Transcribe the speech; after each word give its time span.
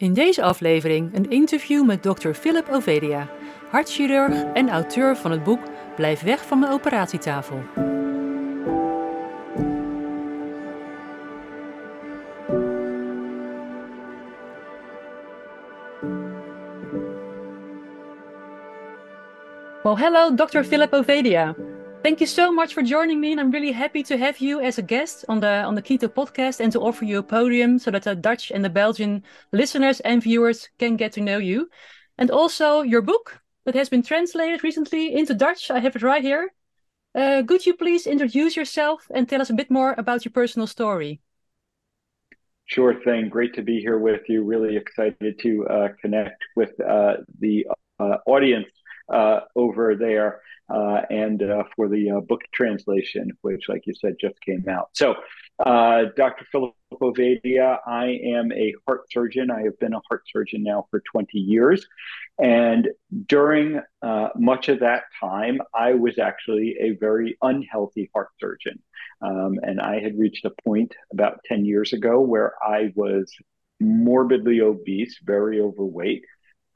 In 0.00 0.12
deze 0.14 0.42
aflevering 0.42 1.14
een 1.14 1.30
interview 1.30 1.84
met 1.84 2.02
Dr. 2.02 2.30
Philip 2.32 2.68
Ovedia, 2.68 3.28
hartchirurg 3.70 4.44
en 4.54 4.68
auteur 4.68 5.16
van 5.16 5.30
het 5.30 5.42
boek 5.42 5.60
Blijf 5.96 6.20
weg 6.20 6.46
van 6.46 6.58
mijn 6.58 6.72
operatietafel. 6.72 7.62
Well, 19.82 19.94
hello, 19.94 20.34
Dr. 20.34 20.62
Philip 20.62 20.92
Ovedia. 20.92 21.54
Thank 22.02 22.22
you 22.22 22.26
so 22.26 22.50
much 22.50 22.72
for 22.72 22.82
joining 22.82 23.20
me, 23.20 23.32
and 23.32 23.40
I'm 23.40 23.50
really 23.50 23.72
happy 23.72 24.02
to 24.04 24.16
have 24.16 24.38
you 24.38 24.58
as 24.58 24.78
a 24.78 24.82
guest 24.82 25.26
on 25.28 25.40
the 25.40 25.62
on 25.64 25.74
the 25.74 25.82
Keto 25.82 26.08
podcast 26.08 26.58
and 26.58 26.72
to 26.72 26.80
offer 26.80 27.04
you 27.04 27.18
a 27.18 27.22
podium 27.22 27.78
so 27.78 27.90
that 27.90 28.04
the 28.04 28.14
Dutch 28.14 28.50
and 28.50 28.64
the 28.64 28.70
Belgian 28.70 29.22
listeners 29.52 30.00
and 30.00 30.22
viewers 30.22 30.70
can 30.78 30.96
get 30.96 31.12
to 31.12 31.20
know 31.20 31.36
you, 31.36 31.68
and 32.16 32.30
also 32.30 32.80
your 32.80 33.02
book 33.02 33.42
that 33.66 33.74
has 33.74 33.90
been 33.90 34.02
translated 34.02 34.64
recently 34.64 35.14
into 35.14 35.34
Dutch. 35.34 35.70
I 35.70 35.80
have 35.80 35.94
it 35.94 36.02
right 36.02 36.22
here. 36.22 36.54
Uh, 37.14 37.42
could 37.46 37.66
you 37.66 37.74
please 37.74 38.06
introduce 38.06 38.56
yourself 38.56 39.06
and 39.14 39.28
tell 39.28 39.42
us 39.42 39.50
a 39.50 39.54
bit 39.54 39.70
more 39.70 39.94
about 39.98 40.24
your 40.24 40.32
personal 40.32 40.66
story? 40.66 41.20
Sure 42.64 42.94
thing. 43.04 43.28
Great 43.28 43.52
to 43.56 43.62
be 43.62 43.78
here 43.78 43.98
with 43.98 44.22
you. 44.26 44.42
Really 44.42 44.76
excited 44.76 45.38
to 45.42 45.66
uh, 45.66 45.88
connect 46.00 46.40
with 46.56 46.70
uh, 46.80 47.16
the 47.40 47.66
uh, 47.98 48.16
audience 48.26 48.68
uh, 49.10 49.40
over 49.56 49.94
there 49.94 50.40
uh, 50.72 51.02
and 51.10 51.42
uh, 51.42 51.64
for 51.74 51.88
the 51.88 52.10
uh, 52.10 52.20
book 52.20 52.42
translation, 52.52 53.32
which, 53.42 53.68
like 53.68 53.82
you 53.86 53.94
said, 53.94 54.14
just 54.20 54.40
came 54.40 54.68
out. 54.68 54.90
So, 54.94 55.16
Dr. 55.58 56.46
Philip 56.52 56.74
Ovadia, 56.94 57.78
I 57.86 58.20
am 58.36 58.52
a 58.52 58.74
heart 58.86 59.10
surgeon. 59.10 59.50
I 59.50 59.62
have 59.62 59.78
been 59.78 59.94
a 59.94 60.00
heart 60.08 60.22
surgeon 60.32 60.62
now 60.62 60.86
for 60.90 61.02
20 61.10 61.38
years. 61.38 61.86
And 62.38 62.88
during 63.26 63.80
much 64.36 64.68
of 64.68 64.80
that 64.80 65.02
time, 65.18 65.60
I 65.74 65.94
was 65.94 66.18
actually 66.18 66.76
a 66.80 66.96
very 67.00 67.36
unhealthy 67.42 68.10
heart 68.14 68.30
surgeon. 68.38 68.80
Um, 69.22 69.58
and 69.62 69.80
I 69.80 70.00
had 70.00 70.18
reached 70.18 70.44
a 70.44 70.52
point 70.64 70.94
about 71.12 71.40
10 71.44 71.64
years 71.64 71.92
ago 71.92 72.20
where 72.20 72.54
I 72.64 72.92
was 72.94 73.30
morbidly 73.80 74.60
obese, 74.60 75.18
very 75.22 75.60
overweight. 75.60 76.24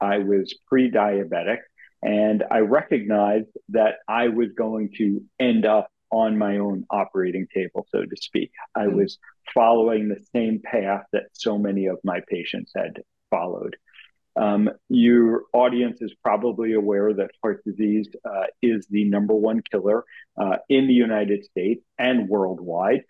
I 0.01 0.19
was 0.19 0.53
pre 0.67 0.91
diabetic. 0.91 1.59
And 2.05 2.43
I 2.51 2.59
recognized 2.59 3.49
that 3.69 3.95
I 4.07 4.27
was 4.27 4.49
going 4.55 4.91
to 4.97 5.23
end 5.39 5.65
up 5.65 5.89
on 6.11 6.37
my 6.37 6.59
own 6.59 6.85
operating 6.91 7.47
table, 7.51 7.87
so 7.89 8.03
to 8.03 8.15
speak. 8.15 8.51
I 8.75 8.81
mm-hmm. 8.81 8.97
was 8.97 9.17
following 9.55 10.07
the 10.07 10.23
same 10.31 10.61
path 10.63 11.05
that 11.13 11.23
so 11.33 11.57
many 11.57 11.87
of 11.87 11.97
my 12.03 12.21
patients 12.29 12.71
had 12.75 13.01
followed. 13.31 13.75
Um, 14.35 14.69
your 14.87 15.45
audience 15.51 15.99
is 15.99 16.13
probably 16.23 16.73
aware 16.73 17.11
that 17.11 17.31
heart 17.41 17.63
disease 17.65 18.07
uh, 18.23 18.45
is 18.61 18.85
the 18.87 19.05
number 19.05 19.33
one 19.33 19.61
killer 19.61 20.03
uh, 20.37 20.57
in 20.69 20.85
the 20.87 20.93
United 20.93 21.43
States 21.45 21.83
and 21.97 22.29
worldwide. 22.29 23.01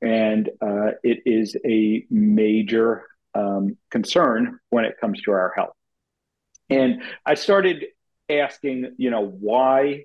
And 0.00 0.48
uh, 0.60 0.92
it 1.02 1.22
is 1.26 1.56
a 1.66 2.06
major 2.08 3.02
um, 3.34 3.78
concern 3.90 4.60
when 4.70 4.84
it 4.84 4.94
comes 5.00 5.22
to 5.22 5.32
our 5.32 5.52
health. 5.56 5.74
And 6.70 7.02
I 7.26 7.34
started 7.34 7.84
asking, 8.28 8.94
you 8.96 9.10
know, 9.10 9.26
why 9.26 10.04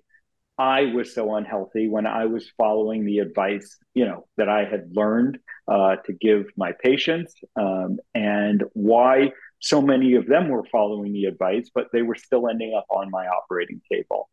I 0.57 0.85
was 0.93 1.13
so 1.13 1.35
unhealthy 1.35 1.87
when 1.87 2.05
I 2.05 2.25
was 2.25 2.51
following 2.57 3.05
the 3.05 3.19
advice, 3.19 3.77
you 3.93 4.05
know, 4.05 4.27
that 4.35 4.49
I 4.49 4.65
had 4.65 4.89
learned 4.93 5.39
uh, 5.67 5.95
to 6.05 6.13
give 6.13 6.47
my 6.57 6.73
patients, 6.83 7.33
um, 7.55 7.97
and 8.13 8.63
why 8.73 9.31
so 9.59 9.81
many 9.81 10.15
of 10.15 10.27
them 10.27 10.49
were 10.49 10.65
following 10.65 11.13
the 11.13 11.25
advice, 11.25 11.69
but 11.73 11.87
they 11.93 12.01
were 12.01 12.15
still 12.15 12.49
ending 12.49 12.73
up 12.77 12.85
on 12.89 13.09
my 13.09 13.27
operating 13.27 13.81
table. 13.91 14.29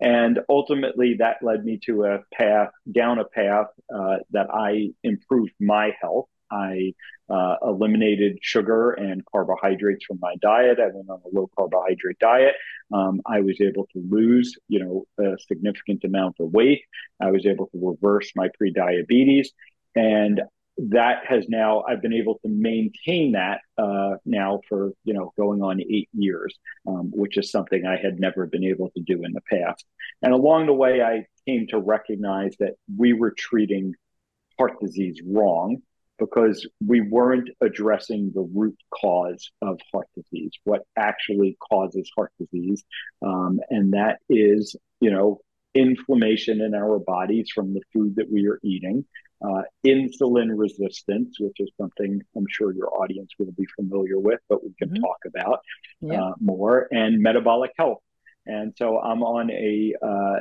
And 0.00 0.40
ultimately, 0.48 1.16
that 1.18 1.36
led 1.42 1.64
me 1.64 1.78
to 1.86 2.04
a 2.04 2.20
path, 2.34 2.70
down 2.90 3.18
a 3.18 3.24
path 3.24 3.68
uh, 3.94 4.16
that 4.32 4.48
I 4.52 4.90
improved 5.02 5.52
my 5.60 5.94
health. 6.00 6.28
I 6.50 6.94
uh, 7.28 7.56
eliminated 7.62 8.38
sugar 8.42 8.90
and 8.92 9.22
carbohydrates 9.30 10.04
from 10.04 10.18
my 10.20 10.34
diet. 10.42 10.78
I 10.80 10.88
went 10.92 11.08
on 11.08 11.20
a 11.24 11.34
low 11.34 11.48
carbohydrate 11.56 12.18
diet. 12.18 12.54
Um, 12.92 13.20
I 13.24 13.40
was 13.40 13.60
able 13.60 13.86
to 13.92 14.02
lose, 14.08 14.56
you 14.68 14.80
know, 14.80 15.24
a 15.24 15.36
significant 15.38 16.04
amount 16.04 16.36
of 16.40 16.52
weight. 16.52 16.82
I 17.20 17.30
was 17.30 17.46
able 17.46 17.66
to 17.66 17.78
reverse 17.80 18.32
my 18.34 18.48
pre-diabetes, 18.58 19.52
and 19.94 20.40
that 20.88 21.26
has 21.26 21.46
now 21.48 21.82
I've 21.86 22.00
been 22.00 22.12
able 22.12 22.38
to 22.38 22.48
maintain 22.48 23.32
that 23.32 23.60
uh, 23.76 24.16
now 24.24 24.60
for 24.68 24.92
you 25.04 25.14
know 25.14 25.32
going 25.36 25.62
on 25.62 25.80
eight 25.80 26.08
years, 26.12 26.58
um, 26.86 27.10
which 27.12 27.36
is 27.36 27.50
something 27.50 27.84
I 27.84 27.96
had 27.96 28.18
never 28.18 28.46
been 28.46 28.64
able 28.64 28.90
to 28.90 29.02
do 29.02 29.24
in 29.24 29.32
the 29.32 29.42
past. 29.42 29.84
And 30.22 30.32
along 30.32 30.66
the 30.66 30.72
way, 30.72 31.02
I 31.02 31.26
came 31.46 31.66
to 31.68 31.78
recognize 31.78 32.56
that 32.60 32.74
we 32.96 33.12
were 33.12 33.32
treating 33.36 33.94
heart 34.58 34.80
disease 34.80 35.20
wrong 35.26 35.82
because 36.20 36.68
we 36.86 37.00
weren't 37.00 37.50
addressing 37.60 38.30
the 38.32 38.48
root 38.54 38.76
cause 38.94 39.50
of 39.62 39.80
heart 39.92 40.06
disease, 40.14 40.52
what 40.64 40.82
actually 40.96 41.56
causes 41.68 42.08
heart 42.16 42.32
disease. 42.38 42.84
Um, 43.22 43.58
and 43.70 43.94
that 43.94 44.20
is, 44.28 44.76
you 45.00 45.10
know, 45.10 45.40
inflammation 45.74 46.60
in 46.60 46.74
our 46.74 46.98
bodies 46.98 47.50
from 47.54 47.74
the 47.74 47.82
food 47.92 48.16
that 48.16 48.30
we 48.30 48.46
are 48.46 48.60
eating, 48.62 49.04
uh, 49.42 49.62
insulin 49.86 50.50
resistance, 50.56 51.36
which 51.40 51.56
is 51.58 51.70
something 51.80 52.20
I'm 52.36 52.46
sure 52.48 52.74
your 52.74 52.94
audience 53.02 53.30
will 53.38 53.52
be 53.52 53.66
familiar 53.74 54.18
with, 54.18 54.40
but 54.48 54.62
we 54.62 54.74
can 54.78 54.90
mm-hmm. 54.90 55.02
talk 55.02 55.18
about 55.26 55.60
yeah. 56.00 56.22
uh, 56.22 56.32
more, 56.40 56.86
and 56.90 57.22
metabolic 57.22 57.72
health. 57.78 58.02
And 58.46 58.74
so 58.76 58.98
I'm 58.98 59.22
on 59.22 59.50
a 59.50 59.94
uh, 60.02 60.40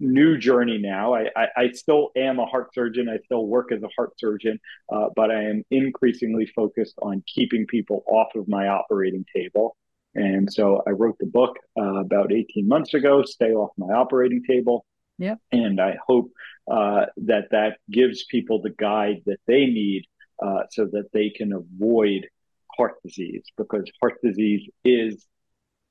new 0.00 0.36
journey 0.36 0.78
now. 0.78 1.14
I, 1.14 1.30
I, 1.34 1.46
I, 1.56 1.70
still 1.72 2.10
am 2.16 2.38
a 2.38 2.46
heart 2.46 2.74
surgeon. 2.74 3.08
I 3.08 3.18
still 3.24 3.46
work 3.46 3.72
as 3.72 3.82
a 3.82 3.88
heart 3.96 4.12
surgeon, 4.18 4.58
uh, 4.92 5.06
but 5.14 5.30
I 5.30 5.44
am 5.44 5.64
increasingly 5.70 6.46
focused 6.46 6.96
on 7.00 7.22
keeping 7.26 7.66
people 7.66 8.04
off 8.06 8.34
of 8.34 8.46
my 8.48 8.68
operating 8.68 9.24
table. 9.34 9.76
And 10.14 10.52
so 10.52 10.82
I 10.86 10.90
wrote 10.90 11.16
the 11.18 11.26
book 11.26 11.56
uh, 11.78 11.96
about 11.96 12.32
18 12.32 12.66
months 12.66 12.94
ago, 12.94 13.22
Stay 13.24 13.52
Off 13.52 13.70
My 13.76 13.94
Operating 13.94 14.42
Table. 14.48 14.84
Yeah. 15.18 15.36
And 15.52 15.80
I 15.80 15.96
hope 16.06 16.30
uh, 16.70 17.06
that 17.18 17.50
that 17.50 17.78
gives 17.90 18.24
people 18.24 18.60
the 18.60 18.70
guide 18.70 19.22
that 19.26 19.38
they 19.46 19.66
need 19.66 20.04
uh, 20.42 20.64
so 20.70 20.86
that 20.92 21.12
they 21.12 21.30
can 21.30 21.52
avoid 21.52 22.28
heart 22.76 22.96
disease 23.02 23.42
because 23.56 23.90
heart 24.02 24.18
disease 24.22 24.68
is 24.84 25.26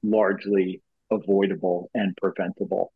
largely 0.04 0.82
avoidable 1.12 1.90
and 1.94 2.16
preventable. 2.18 2.92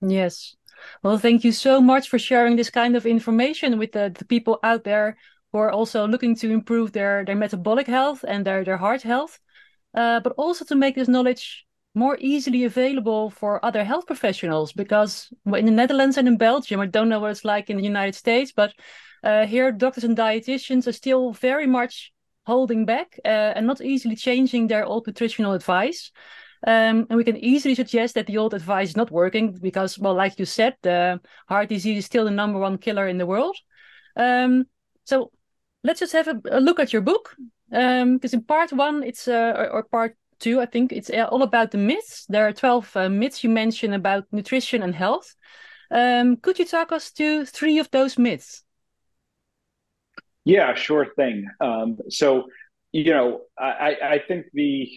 Yes. 0.00 0.56
Well, 1.02 1.18
thank 1.18 1.44
you 1.44 1.52
so 1.52 1.80
much 1.80 2.08
for 2.08 2.18
sharing 2.18 2.56
this 2.56 2.70
kind 2.70 2.96
of 2.96 3.06
information 3.06 3.78
with 3.78 3.92
the, 3.92 4.14
the 4.16 4.24
people 4.24 4.58
out 4.62 4.84
there 4.84 5.16
who 5.52 5.58
are 5.58 5.70
also 5.70 6.06
looking 6.06 6.34
to 6.36 6.50
improve 6.50 6.92
their, 6.92 7.24
their 7.24 7.36
metabolic 7.36 7.86
health 7.86 8.24
and 8.26 8.46
their, 8.46 8.64
their 8.64 8.78
heart 8.78 9.02
health, 9.02 9.38
uh, 9.94 10.20
but 10.20 10.32
also 10.36 10.64
to 10.64 10.74
make 10.74 10.94
this 10.94 11.08
knowledge 11.08 11.66
more 11.94 12.16
easily 12.20 12.64
available 12.64 13.30
for 13.30 13.62
other 13.64 13.84
health 13.84 14.06
professionals. 14.06 14.72
Because 14.72 15.28
in 15.46 15.66
the 15.66 15.72
Netherlands 15.72 16.16
and 16.16 16.28
in 16.28 16.38
Belgium, 16.38 16.80
I 16.80 16.86
don't 16.86 17.08
know 17.08 17.20
what 17.20 17.32
it's 17.32 17.44
like 17.44 17.68
in 17.68 17.76
the 17.76 17.82
United 17.82 18.14
States, 18.14 18.52
but 18.52 18.72
uh, 19.22 19.44
here 19.46 19.72
doctors 19.72 20.04
and 20.04 20.16
dietitians 20.16 20.86
are 20.86 20.92
still 20.92 21.32
very 21.32 21.66
much 21.66 22.12
holding 22.46 22.86
back 22.86 23.18
uh, 23.24 23.28
and 23.28 23.66
not 23.66 23.82
easily 23.82 24.16
changing 24.16 24.68
their 24.68 24.84
old 24.84 25.06
nutritional 25.06 25.52
advice. 25.52 26.10
Um, 26.66 27.06
and 27.08 27.16
we 27.16 27.24
can 27.24 27.38
easily 27.38 27.74
suggest 27.74 28.14
that 28.14 28.26
the 28.26 28.36
old 28.36 28.52
advice 28.52 28.90
is 28.90 28.96
not 28.96 29.10
working 29.10 29.52
because, 29.52 29.98
well, 29.98 30.14
like 30.14 30.38
you 30.38 30.44
said, 30.44 30.76
the 30.82 31.20
heart 31.48 31.68
disease 31.68 31.98
is 31.98 32.04
still 32.04 32.24
the 32.24 32.30
number 32.30 32.58
one 32.58 32.76
killer 32.76 33.08
in 33.08 33.18
the 33.18 33.26
world. 33.26 33.56
Um, 34.16 34.66
so 35.04 35.30
let's 35.82 36.00
just 36.00 36.12
have 36.12 36.28
a, 36.28 36.40
a, 36.50 36.60
look 36.60 36.78
at 36.78 36.92
your 36.92 37.02
book. 37.02 37.34
Because 37.70 38.34
um, 38.34 38.40
in 38.40 38.42
part 38.42 38.72
one, 38.72 39.02
it's 39.04 39.28
uh, 39.28 39.54
or, 39.56 39.70
or, 39.70 39.82
part 39.84 40.16
two, 40.38 40.60
I 40.60 40.66
think 40.66 40.92
it's 40.92 41.08
uh, 41.08 41.28
all 41.30 41.42
about 41.42 41.70
the 41.70 41.78
myths. 41.78 42.26
There 42.28 42.46
are 42.46 42.52
12 42.52 42.96
uh, 42.96 43.08
myths 43.08 43.44
you 43.44 43.50
mentioned 43.50 43.94
about 43.94 44.26
nutrition 44.32 44.82
and 44.82 44.94
health. 44.94 45.34
Um, 45.90 46.36
could 46.36 46.58
you 46.58 46.66
talk 46.66 46.92
us 46.92 47.10
to 47.12 47.44
three 47.46 47.78
of 47.78 47.90
those 47.90 48.18
myths? 48.18 48.64
Yeah, 50.44 50.74
sure 50.74 51.06
thing. 51.16 51.46
Um, 51.60 51.98
so, 52.08 52.46
you 52.92 53.12
know, 53.12 53.42
I, 53.58 53.96
I 54.02 54.22
think 54.26 54.46
the 54.52 54.90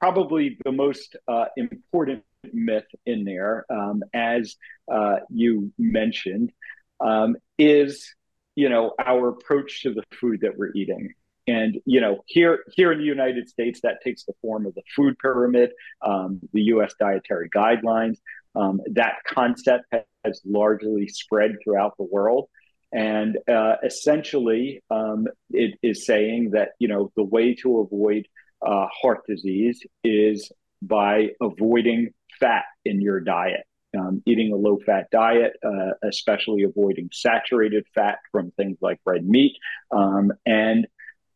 probably 0.00 0.58
the 0.64 0.72
most 0.72 1.16
uh, 1.26 1.46
important 1.56 2.24
myth 2.52 2.86
in 3.06 3.24
there, 3.24 3.64
um, 3.70 4.02
as 4.14 4.56
uh, 4.92 5.16
you 5.30 5.72
mentioned, 5.78 6.52
um, 7.00 7.36
is 7.58 8.14
you 8.54 8.68
know 8.68 8.92
our 8.98 9.28
approach 9.28 9.82
to 9.82 9.94
the 9.94 10.02
food 10.20 10.40
that 10.42 10.56
we're 10.56 10.72
eating. 10.74 11.12
And 11.46 11.80
you 11.86 12.00
know, 12.00 12.22
here 12.26 12.60
here 12.74 12.92
in 12.92 12.98
the 12.98 13.04
United 13.04 13.48
States, 13.48 13.80
that 13.82 14.02
takes 14.04 14.24
the 14.24 14.34
form 14.42 14.66
of 14.66 14.74
the 14.74 14.82
food 14.94 15.18
pyramid, 15.18 15.70
um, 16.02 16.40
the 16.52 16.62
U.S. 16.74 16.94
dietary 16.98 17.48
guidelines. 17.50 18.18
Um, 18.54 18.80
that 18.92 19.16
concept 19.26 19.84
has 20.24 20.40
largely 20.44 21.06
spread 21.08 21.56
throughout 21.62 21.96
the 21.96 22.04
world, 22.04 22.48
and 22.92 23.38
uh, 23.48 23.76
essentially, 23.84 24.82
um, 24.90 25.26
it 25.50 25.78
is 25.82 26.04
saying 26.04 26.50
that 26.50 26.70
you 26.78 26.88
know 26.88 27.12
the 27.16 27.22
way 27.22 27.54
to 27.56 27.80
avoid 27.80 28.26
uh, 28.66 28.86
heart 29.00 29.20
disease 29.28 29.84
is 30.04 30.50
by 30.82 31.30
avoiding 31.40 32.10
fat 32.38 32.64
in 32.84 33.00
your 33.00 33.20
diet. 33.20 33.64
Um, 33.98 34.22
eating 34.26 34.52
a 34.52 34.56
low 34.56 34.78
fat 34.84 35.08
diet, 35.10 35.54
uh, 35.64 35.92
especially 36.02 36.62
avoiding 36.62 37.08
saturated 37.12 37.86
fat 37.94 38.18
from 38.30 38.50
things 38.52 38.76
like 38.82 39.00
red 39.06 39.26
meat. 39.26 39.56
Um, 39.90 40.30
and, 40.44 40.86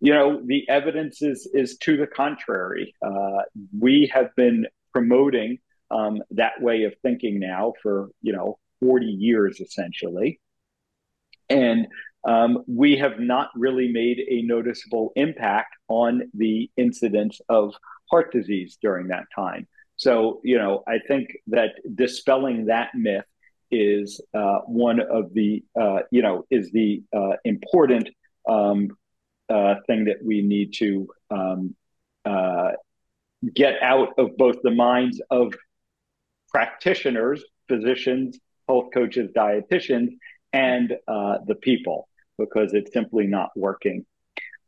you 0.00 0.12
know, 0.12 0.42
the 0.44 0.68
evidence 0.68 1.22
is, 1.22 1.48
is 1.54 1.78
to 1.78 1.96
the 1.96 2.06
contrary. 2.06 2.94
Uh, 3.04 3.42
we 3.78 4.10
have 4.12 4.36
been 4.36 4.66
promoting 4.92 5.58
um, 5.90 6.22
that 6.32 6.60
way 6.60 6.84
of 6.84 6.94
thinking 7.02 7.40
now 7.40 7.72
for, 7.82 8.10
you 8.20 8.32
know, 8.34 8.58
40 8.80 9.06
years 9.06 9.60
essentially. 9.60 10.38
And 11.48 11.86
um, 12.24 12.64
we 12.66 12.96
have 12.96 13.18
not 13.18 13.50
really 13.54 13.90
made 13.90 14.20
a 14.28 14.42
noticeable 14.42 15.12
impact 15.16 15.74
on 15.88 16.30
the 16.34 16.70
incidence 16.76 17.40
of 17.48 17.74
heart 18.10 18.32
disease 18.32 18.78
during 18.80 19.08
that 19.08 19.24
time. 19.34 19.66
So, 19.96 20.40
you 20.44 20.58
know, 20.58 20.82
I 20.86 20.98
think 21.06 21.28
that 21.48 21.72
dispelling 21.94 22.66
that 22.66 22.90
myth 22.94 23.24
is 23.70 24.20
uh, 24.34 24.58
one 24.66 25.00
of 25.00 25.32
the, 25.32 25.64
uh, 25.80 26.00
you 26.10 26.22
know, 26.22 26.44
is 26.50 26.70
the 26.72 27.02
uh, 27.16 27.36
important 27.44 28.08
um, 28.48 28.88
uh, 29.48 29.76
thing 29.86 30.04
that 30.04 30.18
we 30.24 30.42
need 30.42 30.74
to 30.74 31.08
um, 31.30 31.74
uh, 32.24 32.72
get 33.54 33.82
out 33.82 34.10
of 34.18 34.36
both 34.36 34.56
the 34.62 34.70
minds 34.70 35.20
of 35.30 35.54
practitioners, 36.48 37.42
physicians, 37.68 38.38
health 38.68 38.88
coaches, 38.92 39.30
dietitians, 39.34 40.10
and 40.52 40.94
uh, 41.08 41.38
the 41.46 41.54
people, 41.54 42.08
because 42.38 42.74
it's 42.74 42.92
simply 42.92 43.26
not 43.26 43.50
working. 43.56 44.04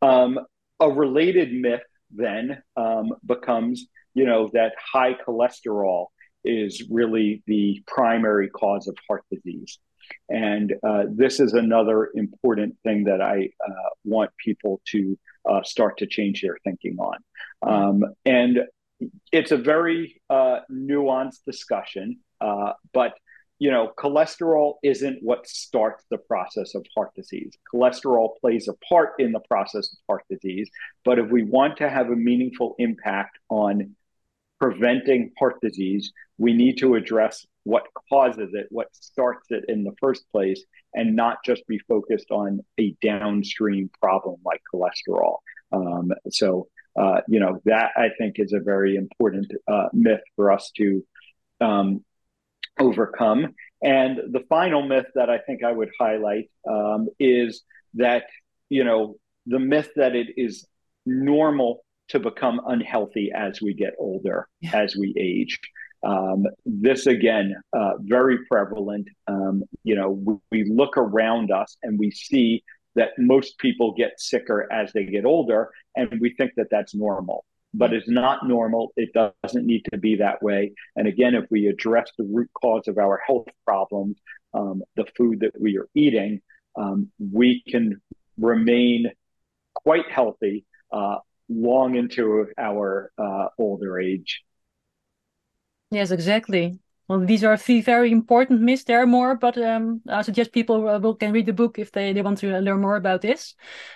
Um, 0.03 0.41
a 0.81 0.91
related 0.91 1.53
myth 1.53 1.83
then 2.11 2.63
um, 2.77 3.13
becomes 3.25 3.89
you 4.15 4.25
know, 4.25 4.49
that 4.55 4.73
high 4.79 5.15
cholesterol 5.15 6.07
is 6.45 6.85
really 6.91 7.43
the 7.47 7.83
primary 7.87 8.49
cause 8.49 8.89
of 8.89 8.97
heart 9.09 9.25
disease. 9.31 9.79
And 10.29 10.75
uh, 10.87 11.05
this 11.09 11.41
is 11.41 11.55
another 11.55 12.11
important 12.15 12.77
thing 12.85 13.05
that 13.05 13.21
I 13.21 13.49
uh, 13.67 13.89
want 14.05 14.31
people 14.37 14.81
to 14.91 15.19
uh, 15.49 15.63
start 15.63 15.99
to 15.99 16.07
change 16.07 16.43
their 16.43 16.59
thinking 16.63 16.97
on. 16.99 17.19
Um, 17.63 18.05
and 18.25 18.61
it's 19.33 19.51
a 19.51 19.57
very 19.57 20.21
uh, 20.31 20.61
nuanced 20.71 21.45
discussion, 21.47 22.19
uh, 22.41 22.75
but 22.93 23.15
you 23.65 23.71
know, 23.71 23.91
cholesterol 23.97 24.75
isn't 24.83 25.21
what 25.23 25.49
starts 25.49 26.05
the 26.11 26.19
process 26.19 26.75
of 26.75 26.85
heart 26.95 27.15
disease. 27.17 27.57
Cholesterol 27.73 28.37
plays 28.39 28.69
a 28.69 28.75
part 28.87 29.13
in 29.19 29.33
the 29.33 29.41
process 29.41 29.91
of 29.91 29.99
heart 30.07 30.23
disease, 30.29 30.69
but 31.03 31.19
if 31.19 31.31
we 31.31 31.45
want 31.45 31.79
to 31.79 31.89
have 31.89 32.09
a 32.09 32.15
meaningful 32.15 32.75
impact 32.79 33.39
on 33.49 33.97
preventing 34.61 35.33
heart 35.39 35.63
disease, 35.63 36.13
we 36.37 36.53
need 36.53 36.77
to 36.77 36.95
address 36.95 37.47
what 37.63 37.85
causes 38.11 38.51
it, 38.53 38.67
what 38.69 38.95
starts 38.95 39.47
it 39.49 39.65
in 39.69 39.83
the 39.83 39.95
first 39.99 40.31
place, 40.31 40.63
and 40.93 41.17
not 41.17 41.39
just 41.43 41.67
be 41.67 41.79
focused 41.89 42.31
on 42.31 42.61
a 42.79 42.95
downstream 43.01 43.89
problem 43.99 44.37
like 44.45 44.61
cholesterol. 44.75 45.39
Um, 45.73 46.13
so, 46.29 46.69
uh, 47.01 47.23
you 47.29 47.41
know, 47.41 47.63
that 47.65 47.93
I 47.97 48.09
think 48.19 48.35
is 48.37 48.53
a 48.53 48.61
very 48.61 48.97
important 48.97 49.51
uh, 49.67 49.87
myth 49.95 50.21
for 50.37 50.53
us 50.53 50.71
to 50.77 51.03
um, 51.63 52.05
overcome. 52.79 53.55
And 53.83 54.19
the 54.33 54.45
final 54.49 54.87
myth 54.87 55.07
that 55.15 55.31
I 55.31 55.39
think 55.39 55.63
I 55.63 55.73
would 55.73 55.91
highlight 56.01 56.51
um, 56.69 57.09
is 57.19 57.63
that, 57.95 58.25
you 58.69 58.85
know, 58.85 59.17
the 59.47 59.59
myth 59.59 59.91
that 59.97 60.17
it 60.17 60.29
is 60.37 60.67
normal 61.05 61.85
to 62.09 62.19
become 62.19 62.61
unhealthy 62.67 63.31
as 63.35 63.61
we 63.61 63.75
get 63.75 63.95
older, 63.99 64.49
yeah. 64.61 64.71
as 64.75 64.97
we 64.97 65.15
age. 65.19 65.59
Um, 66.03 66.45
this 66.67 67.07
again, 67.07 67.55
uh, 67.73 67.93
very 68.01 68.39
prevalent. 68.47 69.09
Um, 69.27 69.65
you 69.85 69.95
know, 69.95 70.11
we, 70.11 70.35
we, 70.53 70.71
look 70.71 70.99
around 70.99 71.51
us 71.51 71.79
and 71.83 71.99
we 71.99 72.11
see 72.11 72.63
that 72.95 73.11
most 73.17 73.59
people 73.59 73.95
get 73.97 74.21
sicker 74.21 74.71
as 74.71 74.93
they 74.93 75.05
get 75.05 75.25
older, 75.25 75.71
and 75.97 76.21
we 76.21 76.35
think 76.35 76.53
that 76.57 76.69
that's 76.71 76.95
normal. 76.95 77.45
But 77.77 77.93
it's 77.93 78.09
not 78.09 78.47
normal. 78.47 78.93
It 78.97 79.11
doesn't 79.13 79.67
need 79.67 79.85
to 79.93 79.99
be 79.99 80.17
that 80.17 80.43
way. 80.43 80.73
And 80.95 81.09
again, 81.09 81.35
if 81.35 81.45
we 81.51 81.67
address 81.67 82.09
the 82.17 82.25
root 82.25 82.49
cause 82.55 82.87
of 82.87 82.99
our 82.99 83.21
health 83.27 83.49
problems, 83.67 84.17
um, 84.55 84.83
the 84.95 85.07
food 85.17 85.41
that 85.41 85.61
we 85.61 85.77
are 85.77 85.89
eating, 85.95 86.41
um, 86.77 87.11
we 87.19 87.65
can 87.67 88.01
remain 88.39 89.11
quite 89.75 90.11
healthy 90.11 90.65
uh, 90.93 91.17
long 91.49 91.97
into 91.97 92.47
our 92.57 93.11
uh, 93.19 93.49
older 93.59 93.99
age. 93.99 94.43
Yes, 95.91 96.11
exactly. 96.11 96.79
Well, 97.09 97.21
these 97.21 97.45
are 97.45 97.57
three 97.57 97.83
very 97.83 98.11
important 98.11 98.63
myths. 98.63 98.85
There 98.85 99.03
are 99.03 99.07
more, 99.07 99.35
but 99.35 99.59
um, 99.59 100.01
I 100.09 100.23
suggest 100.23 100.53
people 100.53 100.89
uh, 100.89 101.13
can 101.15 101.33
read 101.33 101.47
the 101.47 101.53
book 101.53 101.79
if 101.79 101.93
they, 101.93 102.13
they 102.13 102.23
want 102.23 102.39
to 102.39 102.59
learn 102.61 102.81
more 102.81 102.97
about 102.97 103.21
this. 103.21 103.55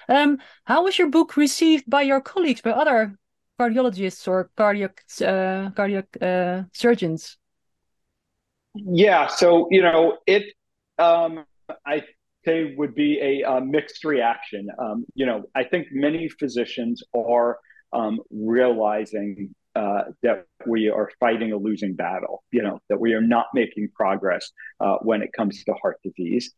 Um, 0.08 0.38
how 0.64 0.84
was 0.84 0.98
your 0.98 1.08
book 1.08 1.36
received 1.36 1.88
by 1.88 2.02
your 2.02 2.20
colleagues, 2.20 2.60
by 2.60 2.70
other 2.70 3.18
cardiologists 3.58 4.28
or 4.28 4.50
cardiac 4.56 5.02
uh, 5.24 5.70
cardiac 5.70 6.06
uh, 6.20 6.62
surgeons? 6.72 7.36
Yeah, 8.74 9.26
so 9.26 9.68
you 9.70 9.82
know 9.82 10.18
it. 10.26 10.44
Um, 10.98 11.44
I 11.86 12.02
say 12.44 12.74
would 12.76 12.94
be 12.94 13.18
a, 13.20 13.50
a 13.50 13.60
mixed 13.60 14.04
reaction. 14.04 14.68
Um, 14.78 15.04
you 15.14 15.26
know, 15.26 15.44
I 15.54 15.64
think 15.64 15.88
many 15.90 16.28
physicians 16.28 17.02
are 17.14 17.58
um, 17.92 18.20
realizing 18.30 19.54
uh, 19.74 20.04
that 20.22 20.46
we 20.66 20.88
are 20.88 21.10
fighting 21.20 21.52
a 21.52 21.56
losing 21.56 21.94
battle. 21.94 22.44
You 22.50 22.62
know, 22.62 22.80
that 22.88 23.00
we 23.00 23.14
are 23.14 23.20
not 23.20 23.46
making 23.54 23.88
progress 23.94 24.50
uh, 24.80 24.96
when 25.02 25.22
it 25.22 25.32
comes 25.32 25.64
to 25.64 25.74
heart 25.74 25.98
disease, 26.04 26.52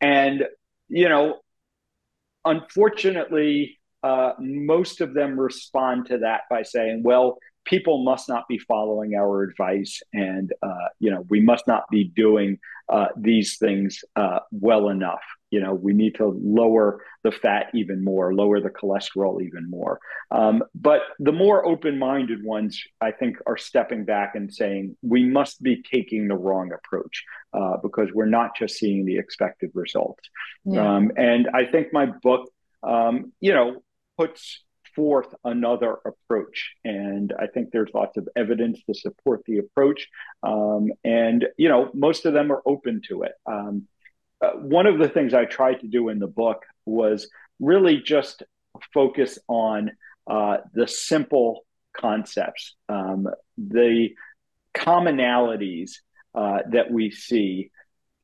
and 0.00 0.44
you 0.88 1.08
know, 1.08 1.40
unfortunately, 2.44 3.78
uh, 4.02 4.32
most 4.38 5.00
of 5.00 5.14
them 5.14 5.38
respond 5.38 6.06
to 6.06 6.18
that 6.18 6.42
by 6.50 6.62
saying, 6.62 7.02
"Well, 7.02 7.38
people 7.64 8.02
must 8.02 8.28
not 8.28 8.48
be 8.48 8.58
following 8.58 9.14
our 9.14 9.42
advice 9.42 10.02
and 10.12 10.52
uh, 10.62 10.88
you 10.98 11.10
know 11.10 11.24
we 11.28 11.40
must 11.40 11.66
not 11.66 11.84
be 11.90 12.04
doing 12.04 12.58
uh, 12.88 13.08
these 13.16 13.56
things 13.58 14.04
uh, 14.16 14.40
well 14.50 14.88
enough. 14.88 15.22
You 15.50 15.60
know 15.60 15.74
we 15.74 15.92
need 15.92 16.16
to 16.16 16.26
lower 16.42 17.04
the 17.22 17.32
fat 17.32 17.66
even 17.74 18.02
more 18.02 18.34
lower 18.34 18.60
the 18.60 18.70
cholesterol 18.70 19.42
even 19.42 19.68
more. 19.70 20.00
Um, 20.30 20.62
but 20.74 21.02
the 21.18 21.32
more 21.32 21.64
open-minded 21.66 22.42
ones 22.42 22.82
i 23.00 23.10
think 23.10 23.36
are 23.46 23.56
stepping 23.56 24.04
back 24.04 24.34
and 24.34 24.52
saying 24.52 24.96
we 25.02 25.24
must 25.24 25.62
be 25.62 25.82
taking 25.82 26.28
the 26.28 26.36
wrong 26.36 26.72
approach 26.72 27.24
uh, 27.52 27.76
because 27.82 28.08
we're 28.12 28.26
not 28.26 28.56
just 28.56 28.76
seeing 28.76 29.04
the 29.04 29.18
expected 29.18 29.70
results. 29.74 30.24
Yeah. 30.64 30.96
um, 30.96 31.12
and 31.16 31.48
i 31.54 31.64
think 31.64 31.92
my 31.92 32.06
book 32.06 32.50
um, 32.82 33.32
you 33.40 33.52
know 33.52 33.82
puts 34.22 34.62
forth 34.94 35.34
another 35.44 35.96
approach. 36.04 36.72
And 36.84 37.32
I 37.38 37.46
think 37.46 37.70
there's 37.70 37.90
lots 37.94 38.16
of 38.16 38.28
evidence 38.36 38.78
to 38.84 38.94
support 38.94 39.40
the 39.46 39.58
approach. 39.58 40.08
Um, 40.42 40.92
and, 41.02 41.46
you 41.56 41.68
know, 41.68 41.90
most 41.94 42.26
of 42.26 42.34
them 42.34 42.52
are 42.52 42.62
open 42.66 43.00
to 43.08 43.22
it. 43.22 43.32
Um, 43.46 43.88
uh, 44.44 44.52
one 44.78 44.86
of 44.86 44.98
the 44.98 45.08
things 45.08 45.34
I 45.34 45.44
tried 45.44 45.80
to 45.80 45.88
do 45.88 46.08
in 46.08 46.18
the 46.18 46.26
book 46.26 46.60
was 46.84 47.28
really 47.58 47.96
just 48.00 48.42
focus 48.92 49.38
on 49.48 49.92
uh, 50.26 50.58
the 50.74 50.86
simple 50.86 51.60
concepts, 51.96 52.74
um, 52.88 53.28
the 53.56 54.10
commonalities 54.74 55.90
uh, 56.34 56.60
that 56.70 56.90
we 56.90 57.10
see 57.10 57.70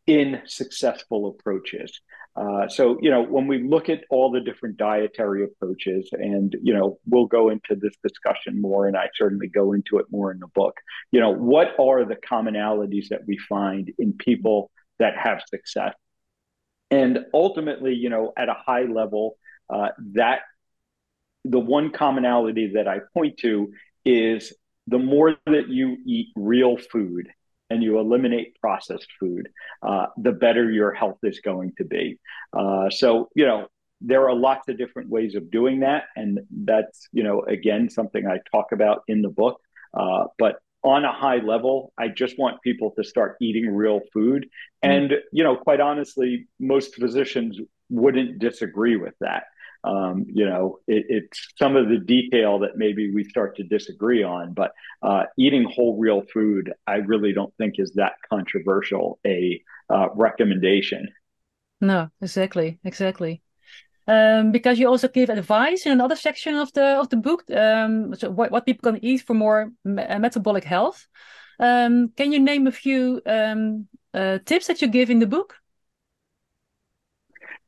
in 0.07 0.43
successful 0.47 1.28
approaches. 1.28 2.00
Uh, 2.38 2.68
so, 2.68 2.99
you 3.02 3.11
know, 3.11 3.23
when 3.23 3.49
we 3.49 3.61
look 3.62 3.88
at 3.88 4.04
all 4.11 4.30
the 4.30 4.40
different 4.40 4.76
dietary 4.76 5.42
approaches, 5.42 6.09
and, 6.12 6.54
you 6.62 6.73
know, 6.73 6.99
we'll 7.04 7.26
go 7.26 7.49
into 7.49 7.75
this 7.75 7.95
discussion 8.00 8.61
more, 8.61 8.87
and 8.87 8.97
I 8.97 9.09
certainly 9.16 9.49
go 9.49 9.73
into 9.73 9.99
it 9.99 10.07
more 10.11 10.30
in 10.30 10.38
the 10.38 10.47
book, 10.47 10.76
you 11.11 11.18
know, 11.18 11.30
what 11.30 11.75
are 11.80 12.04
the 12.04 12.14
commonalities 12.14 13.09
that 13.09 13.23
we 13.26 13.38
find 13.38 13.90
in 13.99 14.12
people 14.12 14.71
that 15.00 15.16
have 15.16 15.40
success? 15.49 15.95
And 16.92 17.26
ultimately, 17.35 17.95
you 17.95 18.09
know, 18.09 18.33
at 18.37 18.49
a 18.49 18.54
high 18.54 18.85
level, 18.85 19.37
uh, 19.68 19.88
that 20.14 20.42
the 21.45 21.59
one 21.59 21.90
commonality 21.90 22.73
that 22.75 22.87
I 22.87 23.00
point 23.14 23.38
to 23.38 23.73
is 24.04 24.52
the 24.87 24.99
more 24.99 25.37
that 25.47 25.68
you 25.68 25.97
eat 26.07 26.28
real 26.37 26.76
food 26.76 27.28
and 27.70 27.82
you 27.82 27.98
eliminate 27.98 28.58
processed 28.60 29.08
food, 29.18 29.48
uh, 29.82 30.06
the 30.16 30.32
better 30.32 30.70
your 30.70 30.92
health 30.92 31.18
is 31.22 31.40
going 31.40 31.72
to 31.78 31.84
be. 31.84 32.18
Uh, 32.52 32.90
so, 32.90 33.28
you 33.34 33.46
know, 33.46 33.66
there 34.00 34.28
are 34.28 34.34
lots 34.34 34.68
of 34.68 34.78
different 34.78 35.10
ways 35.10 35.34
of 35.34 35.50
doing 35.50 35.80
that. 35.80 36.04
And 36.16 36.40
that's, 36.50 37.08
you 37.12 37.22
know, 37.22 37.42
again, 37.42 37.90
something 37.90 38.26
I 38.26 38.38
talk 38.50 38.72
about 38.72 39.02
in 39.08 39.22
the 39.22 39.28
book. 39.28 39.60
Uh, 39.92 40.25
but 40.38 40.56
on 40.82 41.04
a 41.04 41.12
high 41.12 41.38
level, 41.38 41.92
I 41.98 42.08
just 42.08 42.38
want 42.38 42.62
people 42.62 42.92
to 42.92 43.04
start 43.04 43.37
eating 43.40 43.68
real 43.68 44.00
food. 44.12 44.48
Mm-hmm. 44.84 44.90
And, 44.90 45.12
you 45.32 45.42
know, 45.44 45.56
quite 45.56 45.80
honestly, 45.80 46.46
most 46.60 46.94
physicians 46.94 47.58
wouldn't 47.90 48.38
disagree 48.38 48.96
with 48.96 49.14
that. 49.20 49.44
Um, 49.85 50.26
you 50.28 50.44
know, 50.44 50.78
it, 50.87 51.06
it's 51.08 51.52
some 51.56 51.76
of 51.76 51.88
the 51.88 51.99
detail 51.99 52.58
that 52.61 52.76
maybe 52.76 53.14
we 53.14 53.25
start 53.25 53.56
to 53.56 53.62
disagree 53.62 54.23
on, 54.23 54.52
but 54.52 54.73
uh, 55.02 55.25
eating 55.38 55.64
whole 55.64 55.97
real 55.97 56.23
food, 56.32 56.73
I 56.87 56.97
really 56.97 57.32
don't 57.32 57.54
think 57.56 57.75
is 57.78 57.92
that 57.94 58.14
controversial 58.28 59.18
a 59.26 59.62
uh, 59.88 60.08
recommendation. 60.14 61.08
No, 61.80 62.08
exactly, 62.20 62.78
exactly. 62.85 63.42
Um, 64.08 64.52
because 64.52 64.78
you 64.78 64.88
also 64.88 65.06
give 65.06 65.28
advice 65.28 65.85
in 65.85 65.92
another 65.92 66.16
section 66.16 66.54
of 66.54 66.73
the 66.73 66.99
of 66.99 67.11
the 67.11 67.16
book, 67.18 67.44
um, 67.50 68.14
so 68.14 68.30
what, 68.30 68.50
what 68.50 68.64
people 68.64 68.90
can 68.90 69.04
eat 69.04 69.20
for 69.20 69.35
more 69.35 69.70
me 69.85 70.02
uh, 70.02 70.18
metabolic 70.18 70.64
health. 70.64 71.06
Um, 71.61 72.12
can 72.16 72.32
you 72.32 72.40
name 72.40 72.66
a 72.66 72.73
few 72.73 73.20
um, 73.26 73.87
uh, 74.14 74.38
tips 74.47 74.66
that 74.68 74.80
you 74.80 74.88
give 74.88 75.11
in 75.11 75.18
the 75.18 75.26
book? 75.26 75.54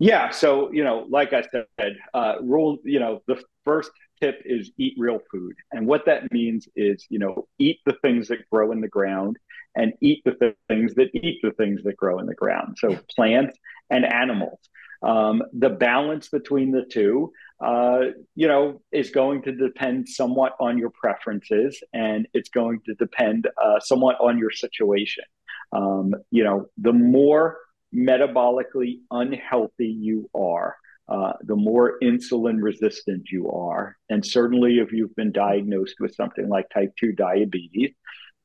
Yeah, 0.01 0.31
so 0.31 0.73
you 0.73 0.83
know, 0.83 1.07
like 1.11 1.35
I 1.35 1.45
said, 1.53 1.97
uh, 2.15 2.37
rule. 2.41 2.79
You 2.85 3.01
know, 3.01 3.21
the 3.27 3.41
first 3.67 3.91
tip 4.19 4.41
is 4.47 4.71
eat 4.79 4.95
real 4.97 5.21
food, 5.31 5.55
and 5.73 5.87
what 5.87 6.07
that 6.07 6.33
means 6.33 6.67
is, 6.75 7.07
you 7.11 7.19
know, 7.19 7.47
eat 7.59 7.81
the 7.85 7.93
things 8.01 8.29
that 8.29 8.49
grow 8.51 8.73
in 8.73 8.81
the 8.81 8.89
ground, 8.89 9.37
and 9.77 9.93
eat 10.01 10.23
the 10.25 10.55
things 10.69 10.95
that 10.95 11.11
eat 11.15 11.41
the 11.43 11.53
things 11.53 11.83
that 11.85 11.99
grow 11.99 12.19
in 12.19 12.25
the 12.25 12.35
ground. 12.35 12.79
So 12.79 12.99
plants 13.15 13.59
and 13.91 14.07
animals. 14.07 14.59
Um, 15.03 15.43
the 15.53 15.69
balance 15.69 16.29
between 16.29 16.73
the 16.73 16.85
two, 16.85 17.31
uh, 17.63 18.01
you 18.35 18.49
know, 18.49 18.81
is 18.93 19.11
going 19.11 19.43
to 19.43 19.53
depend 19.53 20.09
somewhat 20.09 20.57
on 20.61 20.79
your 20.79 20.91
preferences, 20.91 21.83
and 21.93 22.27
it's 22.33 22.49
going 22.49 22.81
to 22.87 22.95
depend 22.95 23.49
uh, 23.63 23.81
somewhat 23.81 24.17
on 24.19 24.39
your 24.39 24.51
situation. 24.51 25.25
Um, 25.73 26.15
you 26.31 26.43
know, 26.43 26.69
the 26.79 26.95
more 26.95 27.59
metabolically 27.95 29.01
unhealthy 29.11 29.89
you 29.89 30.31
are, 30.35 30.77
uh, 31.09 31.33
the 31.43 31.57
more 31.57 31.99
insulin 32.03 32.63
resistant 32.63 33.31
you 33.31 33.51
are. 33.51 33.97
And 34.09 34.25
certainly, 34.25 34.79
if 34.79 34.93
you've 34.93 35.15
been 35.17 35.33
diagnosed 35.33 35.97
with 35.99 36.15
something 36.15 36.49
like 36.49 36.67
type 36.71 36.93
2 36.99 37.13
diabetes, 37.13 37.91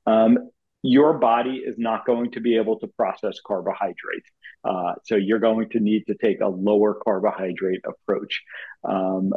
um, 0.07 0.49
your 0.81 1.17
body 1.17 1.63
is 1.65 1.75
not 1.77 2.05
going 2.05 2.31
to 2.31 2.39
be 2.39 2.57
able 2.57 2.79
to 2.79 2.87
process 2.87 3.39
carbohydrates. 3.45 4.29
Uh, 4.63 4.93
so 5.03 5.15
you're 5.15 5.39
going 5.39 5.69
to 5.69 5.79
need 5.79 6.03
to 6.07 6.15
take 6.15 6.41
a 6.41 6.47
lower 6.47 6.93
carbohydrate 6.93 7.81
approach. 7.85 8.41
Um, 8.83 9.33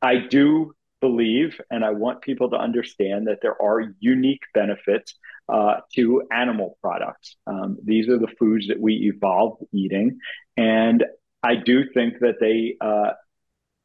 I 0.00 0.16
do 0.16 0.72
believe, 1.00 1.60
and 1.70 1.84
I 1.84 1.90
want 1.90 2.22
people 2.22 2.50
to 2.50 2.56
understand 2.56 3.28
that 3.28 3.38
there 3.42 3.60
are 3.60 3.94
unique 4.00 4.42
benefits 4.54 5.14
uh, 5.48 5.76
to 5.94 6.22
animal 6.30 6.78
products. 6.80 7.36
Um, 7.46 7.78
these 7.82 8.08
are 8.08 8.18
the 8.18 8.28
foods 8.38 8.68
that 8.68 8.80
we 8.80 9.12
evolved 9.14 9.64
eating. 9.72 10.18
And 10.56 11.04
I 11.42 11.56
do 11.56 11.84
think 11.92 12.18
that 12.20 12.36
they 12.40 12.76
uh, 12.80 13.12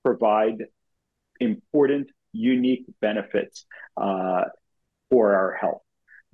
provide 0.04 0.66
important, 1.40 2.10
unique 2.32 2.86
benefits 3.02 3.66
uh, 3.96 4.44
for 5.10 5.36
our 5.36 5.54
health. 5.54 5.82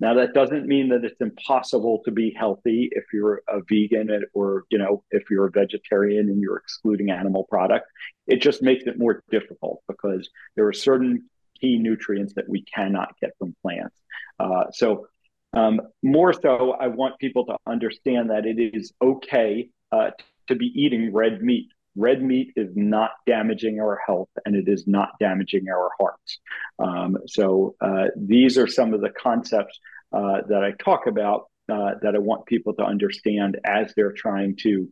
Now 0.00 0.14
that 0.14 0.32
doesn't 0.32 0.66
mean 0.66 0.88
that 0.88 1.04
it's 1.04 1.20
impossible 1.20 2.00
to 2.06 2.10
be 2.10 2.32
healthy 2.32 2.88
if 2.90 3.04
you're 3.12 3.42
a 3.46 3.60
vegan 3.68 4.24
or 4.32 4.64
you 4.70 4.78
know 4.78 5.04
if 5.10 5.30
you're 5.30 5.46
a 5.46 5.50
vegetarian 5.50 6.30
and 6.30 6.40
you're 6.40 6.56
excluding 6.56 7.10
animal 7.10 7.44
product. 7.44 7.86
It 8.26 8.40
just 8.40 8.62
makes 8.62 8.84
it 8.86 8.98
more 8.98 9.22
difficult 9.30 9.82
because 9.86 10.30
there 10.56 10.66
are 10.66 10.72
certain 10.72 11.28
key 11.60 11.78
nutrients 11.78 12.32
that 12.34 12.48
we 12.48 12.62
cannot 12.62 13.14
get 13.20 13.32
from 13.38 13.54
plants. 13.62 14.00
Uh, 14.38 14.64
so 14.72 15.06
um, 15.52 15.80
more 16.02 16.32
so, 16.32 16.72
I 16.72 16.86
want 16.86 17.18
people 17.18 17.46
to 17.46 17.56
understand 17.66 18.30
that 18.30 18.46
it 18.46 18.58
is 18.58 18.92
okay 19.02 19.70
uh, 19.90 20.10
to 20.48 20.54
be 20.54 20.66
eating 20.66 21.12
red 21.12 21.42
meat. 21.42 21.68
Red 21.96 22.22
meat 22.22 22.52
is 22.54 22.70
not 22.76 23.10
damaging 23.26 23.80
our 23.80 23.98
health 24.06 24.28
and 24.46 24.54
it 24.54 24.68
is 24.68 24.86
not 24.86 25.10
damaging 25.18 25.68
our 25.68 25.90
hearts. 25.98 26.38
Um, 26.78 27.18
so, 27.26 27.74
uh, 27.80 28.06
these 28.16 28.58
are 28.58 28.68
some 28.68 28.94
of 28.94 29.00
the 29.00 29.10
concepts 29.10 29.78
uh, 30.12 30.42
that 30.48 30.62
I 30.62 30.72
talk 30.82 31.06
about 31.06 31.46
uh, 31.70 31.92
that 32.02 32.14
I 32.14 32.18
want 32.18 32.46
people 32.46 32.74
to 32.74 32.84
understand 32.84 33.58
as 33.64 33.92
they're 33.94 34.12
trying 34.12 34.56
to 34.62 34.88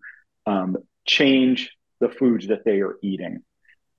um, 0.46 0.76
change 1.06 1.76
the 2.00 2.08
foods 2.08 2.48
that 2.48 2.64
they 2.64 2.80
are 2.80 2.96
eating. 3.02 3.42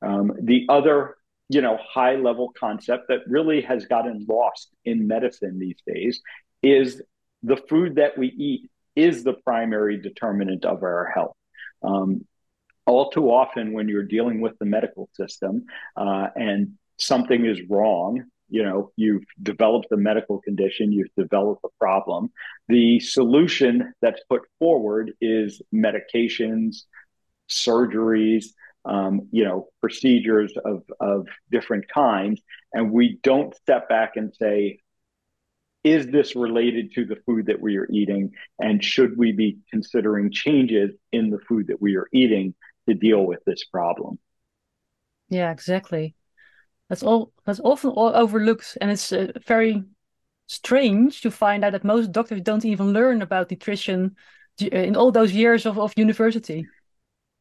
Um, 0.01 0.33
the 0.41 0.65
other 0.69 1.15
you 1.49 1.61
know 1.61 1.77
high 1.77 2.15
level 2.15 2.53
concept 2.57 3.07
that 3.09 3.21
really 3.27 3.61
has 3.61 3.85
gotten 3.85 4.25
lost 4.29 4.69
in 4.85 5.07
medicine 5.07 5.59
these 5.59 5.81
days 5.85 6.21
is 6.61 7.01
the 7.43 7.57
food 7.57 7.95
that 7.95 8.17
we 8.17 8.27
eat 8.27 8.69
is 8.95 9.23
the 9.23 9.33
primary 9.33 10.01
determinant 10.01 10.65
of 10.65 10.83
our 10.83 11.11
health. 11.13 11.35
Um, 11.83 12.25
all 12.85 13.11
too 13.11 13.29
often, 13.29 13.73
when 13.73 13.87
you're 13.87 14.03
dealing 14.03 14.41
with 14.41 14.57
the 14.59 14.65
medical 14.65 15.09
system 15.13 15.65
uh, 15.95 16.27
and 16.35 16.73
something 16.97 17.45
is 17.45 17.59
wrong, 17.69 18.25
you 18.49 18.63
know, 18.63 18.91
you've 18.95 19.25
developed 19.41 19.91
a 19.91 19.97
medical 19.97 20.41
condition, 20.41 20.91
you've 20.91 21.13
developed 21.15 21.61
a 21.63 21.69
problem. 21.79 22.31
The 22.67 22.99
solution 22.99 23.93
that's 24.01 24.21
put 24.27 24.41
forward 24.57 25.13
is 25.21 25.61
medications, 25.73 26.83
surgeries, 27.47 28.45
um, 28.85 29.27
you 29.31 29.43
know, 29.43 29.67
procedures 29.81 30.53
of, 30.65 30.83
of 30.99 31.27
different 31.51 31.87
kinds. 31.87 32.41
And 32.73 32.91
we 32.91 33.19
don't 33.21 33.55
step 33.55 33.87
back 33.87 34.15
and 34.15 34.33
say, 34.33 34.79
is 35.83 36.07
this 36.07 36.35
related 36.35 36.93
to 36.93 37.05
the 37.05 37.15
food 37.25 37.45
that 37.47 37.61
we 37.61 37.77
are 37.77 37.87
eating? 37.91 38.31
And 38.59 38.83
should 38.83 39.17
we 39.17 39.31
be 39.31 39.59
considering 39.69 40.31
changes 40.31 40.91
in 41.11 41.29
the 41.29 41.39
food 41.39 41.67
that 41.67 41.81
we 41.81 41.95
are 41.95 42.07
eating 42.13 42.53
to 42.87 42.95
deal 42.95 43.25
with 43.25 43.39
this 43.45 43.63
problem? 43.65 44.19
Yeah, 45.29 45.51
exactly. 45.51 46.15
That's 46.89 47.03
all. 47.03 47.31
That's 47.45 47.59
often 47.63 47.91
all 47.91 48.15
overlooked, 48.15 48.77
and 48.81 48.89
it's 48.89 49.11
uh, 49.11 49.31
very 49.45 49.83
strange 50.47 51.21
to 51.21 51.29
find 51.29 51.63
out 51.63 51.73
that 51.73 51.83
most 51.83 52.11
doctors 52.11 52.41
don't 52.41 52.65
even 52.65 52.91
learn 52.93 53.21
about 53.21 53.51
nutrition 53.51 54.15
uh, 54.61 54.65
in 54.65 54.95
all 54.95 55.11
those 55.11 55.31
years 55.31 55.67
of, 55.67 55.77
of 55.77 55.93
university. 55.95 56.65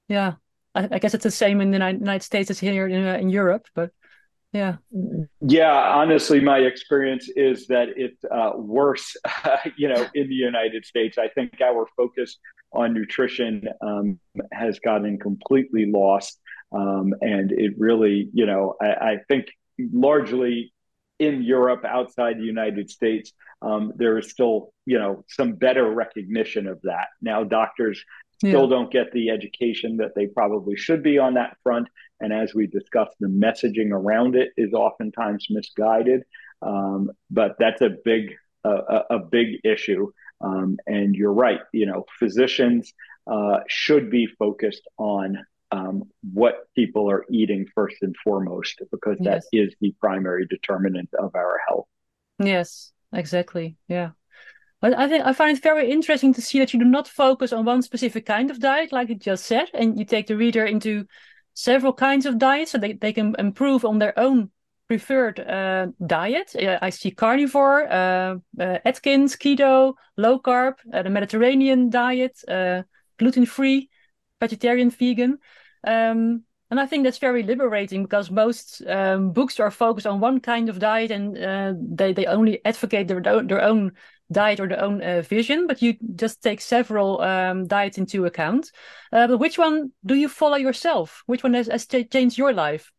Yeah, 0.09 0.35
I, 0.75 0.89
I 0.93 0.99
guess 0.99 1.15
it's 1.15 1.25
the 1.25 1.31
same 1.31 1.63
in 1.63 1.71
the 1.71 1.79
United 1.79 2.23
States 2.23 2.51
as 2.51 2.61
here 2.61 2.87
in, 2.87 3.07
uh, 3.07 3.15
in 3.15 3.31
Europe, 3.31 3.67
but 3.75 3.91
yeah. 4.53 4.77
Yeah, 5.41 5.73
honestly, 5.73 6.41
my 6.41 6.59
experience 6.59 7.29
is 7.37 7.67
that 7.67 7.89
it's 7.97 8.25
uh, 8.25 8.53
worse, 8.57 9.17
you 9.77 9.89
know, 9.89 10.07
in 10.15 10.29
the 10.29 10.35
United 10.35 10.87
States. 10.87 11.19
I 11.19 11.29
think 11.29 11.61
our 11.61 11.87
focus 11.97 12.39
on 12.73 12.95
nutrition 12.95 13.69
um, 13.83 14.19
has 14.53 14.79
gotten 14.79 15.19
completely 15.19 15.87
lost. 15.87 16.39
Um, 16.73 17.15
and 17.21 17.53
it 17.53 17.75
really, 17.79 18.29
you 18.33 18.47
know, 18.47 18.75
I, 18.81 18.87
I, 18.87 19.17
think 19.27 19.47
largely 19.79 20.75
in 21.19 21.43
Europe, 21.43 21.85
outside 21.87 22.37
the 22.37 22.45
United 22.45 22.91
States, 22.91 23.33
um, 23.63 23.93
there 23.97 24.19
is 24.19 24.31
still, 24.31 24.75
you 24.85 24.99
know, 24.99 25.25
some 25.29 25.55
better 25.55 25.91
recognition 25.91 26.67
of 26.67 26.79
that. 26.83 27.09
Now, 27.23 27.43
doctors 27.43 28.05
still 28.39 28.63
yeah. 28.65 28.69
don't 28.69 28.91
get 28.91 29.13
the 29.13 29.31
education 29.31 29.99
that 29.99 30.15
they 30.15 30.27
probably 30.27 30.77
should 30.77 31.03
be 31.03 31.19
on 31.19 31.35
that 31.35 31.57
front. 31.63 31.89
And 32.21 32.33
as 32.33 32.55
we 32.55 32.67
discussed, 32.67 33.17
the 33.21 33.29
messaging 33.29 33.91
around 33.93 34.37
it 34.37 34.51
is 34.57 34.73
oftentimes 34.73 35.47
misguided. 35.51 36.23
Um, 36.63 37.11
but 37.31 37.57
that's 37.59 37.81
a 37.83 37.91
big 38.05 38.35
uh, 38.65 39.03
a, 39.11 39.19
big 39.19 39.61
issue. 39.65 40.11
Um, 40.41 40.79
and 40.87 41.15
you're 41.15 41.33
right. 41.33 41.61
You 41.73 41.87
know, 41.87 42.05
physicians 42.19 42.93
uh, 43.27 43.61
should 43.69 44.11
be 44.11 44.27
focused 44.27 44.83
on 44.99 45.39
um, 45.71 46.05
what 46.33 46.67
people 46.75 47.11
are 47.11 47.25
eating 47.31 47.67
first 47.75 47.97
and 48.03 48.15
foremost, 48.25 48.81
because 48.91 49.19
that 49.21 49.45
yes. 49.53 49.69
is 49.69 49.75
the 49.81 49.95
primary 50.01 50.47
determinant 50.47 51.11
of 51.19 51.35
our 51.35 51.61
health. 51.69 51.87
Yes, 52.39 52.93
exactly. 53.13 53.77
Yeah. 53.87 54.11
But 54.81 54.97
I 54.97 55.09
think 55.09 55.25
I 55.25 55.33
find 55.33 55.57
it 55.57 55.63
very 55.63 55.91
interesting 55.91 56.33
to 56.35 56.43
see 56.43 56.61
that 56.61 56.73
you 56.73 56.79
do 56.79 56.85
not 56.85 57.09
focus 57.09 57.53
on 57.53 57.65
one 57.65 57.83
specific 57.83 58.27
kind 58.27 58.51
of 58.51 58.61
diet, 58.61 58.93
like 58.93 59.09
you 59.09 59.17
just 59.17 59.45
said, 59.47 59.71
and 59.75 59.99
you 59.99 60.05
take 60.05 60.29
the 60.29 60.37
reader 60.37 60.65
into 60.65 61.05
several 61.55 61.93
kinds 61.93 62.27
of 62.27 62.39
diets 62.39 62.71
so 62.71 62.79
they, 62.79 62.93
they 62.93 63.13
can 63.13 63.35
improve 63.39 63.85
on 63.85 63.99
their 63.99 64.17
own 64.17 64.51
preferred 64.87 65.41
uh, 65.41 65.89
diet. 66.07 66.55
I 66.81 66.91
see 66.91 67.11
carnivore, 67.11 67.89
uh, 67.93 68.37
uh 68.61 68.79
Atkins, 68.85 69.37
keto, 69.37 69.95
low 70.17 70.39
carb, 70.39 70.75
uh, 70.93 71.03
the 71.03 71.11
Mediterranean 71.11 71.91
diet, 71.91 72.39
uh, 72.49 72.83
gluten 73.19 73.47
free, 73.47 73.91
vegetarian, 74.41 74.91
vegan. 74.91 75.39
Um, 75.85 76.45
and 76.71 76.79
I 76.79 76.87
think 76.87 77.05
that's 77.05 77.19
very 77.19 77.43
liberating 77.43 78.03
because 78.03 78.31
most 78.31 78.83
um, 78.87 79.33
books 79.33 79.59
are 79.59 79.71
focused 79.71 80.07
on 80.07 80.21
one 80.21 80.41
kind 80.41 80.69
of 80.69 80.79
diet 80.79 81.11
and 81.11 81.35
they, 81.99 82.13
they 82.13 82.27
only 82.27 82.65
advocate 82.65 83.09
their, 83.09 83.21
their 83.21 83.63
own 83.63 83.93
diet 84.31 84.61
or 84.61 84.69
their 84.69 84.83
own 84.83 85.03
uh, 85.03 85.23
vision, 85.23 85.67
but 85.67 85.83
you 85.83 85.95
just 86.17 86.43
take 86.43 86.61
several 86.61 87.21
um, 87.21 87.67
diets 87.67 87.99
into 87.99 88.27
account. 88.27 88.71
Uh, 89.13 89.27
but 89.27 89.39
which 89.39 89.59
one 89.59 89.93
do 90.05 90.15
you 90.15 90.29
follow 90.29 90.57
yourself? 90.57 91.23
Which 91.27 91.43
one 91.43 91.55
has, 91.55 91.67
has 91.69 91.87
changed 91.87 92.39
your 92.39 92.53
life? 92.53 92.93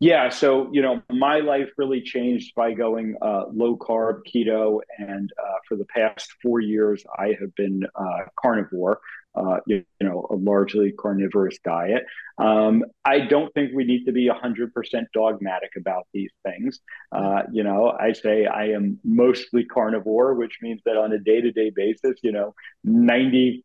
Yeah, 0.00 0.28
so 0.28 0.68
you 0.72 0.80
know, 0.80 1.02
my 1.10 1.40
life 1.40 1.70
really 1.76 2.00
changed 2.00 2.54
by 2.54 2.72
going 2.72 3.16
uh, 3.20 3.44
low 3.52 3.76
carb, 3.76 4.20
keto, 4.32 4.78
and 4.98 5.28
uh, 5.42 5.54
for 5.68 5.76
the 5.76 5.86
past 5.86 6.32
four 6.40 6.60
years, 6.60 7.04
I 7.18 7.34
have 7.40 7.52
been 7.56 7.82
uh, 7.96 8.18
carnivore. 8.40 9.00
Uh, 9.38 9.60
you, 9.66 9.84
you, 10.00 10.08
know 10.08 10.26
a 10.30 10.34
largely 10.34 10.92
carnivorous 10.92 11.58
diet. 11.64 12.04
Um, 12.38 12.84
I 13.04 13.20
don't 13.20 13.52
think 13.54 13.72
we 13.74 13.84
need 13.84 14.04
to 14.06 14.12
be 14.12 14.28
100% 14.28 14.70
dogmatic 15.12 15.70
about 15.76 16.06
these 16.12 16.30
things. 16.44 16.80
Uh, 17.12 17.42
you 17.52 17.62
know, 17.62 17.94
I 17.98 18.12
say 18.12 18.46
I 18.46 18.70
am 18.70 18.98
mostly 19.04 19.64
carnivore, 19.64 20.34
which 20.34 20.58
means 20.62 20.80
that 20.84 20.96
on 20.96 21.12
a 21.12 21.18
day-to-day 21.18 21.70
basis, 21.74 22.18
you 22.22 22.32
know, 22.32 22.54
95% 22.86 23.62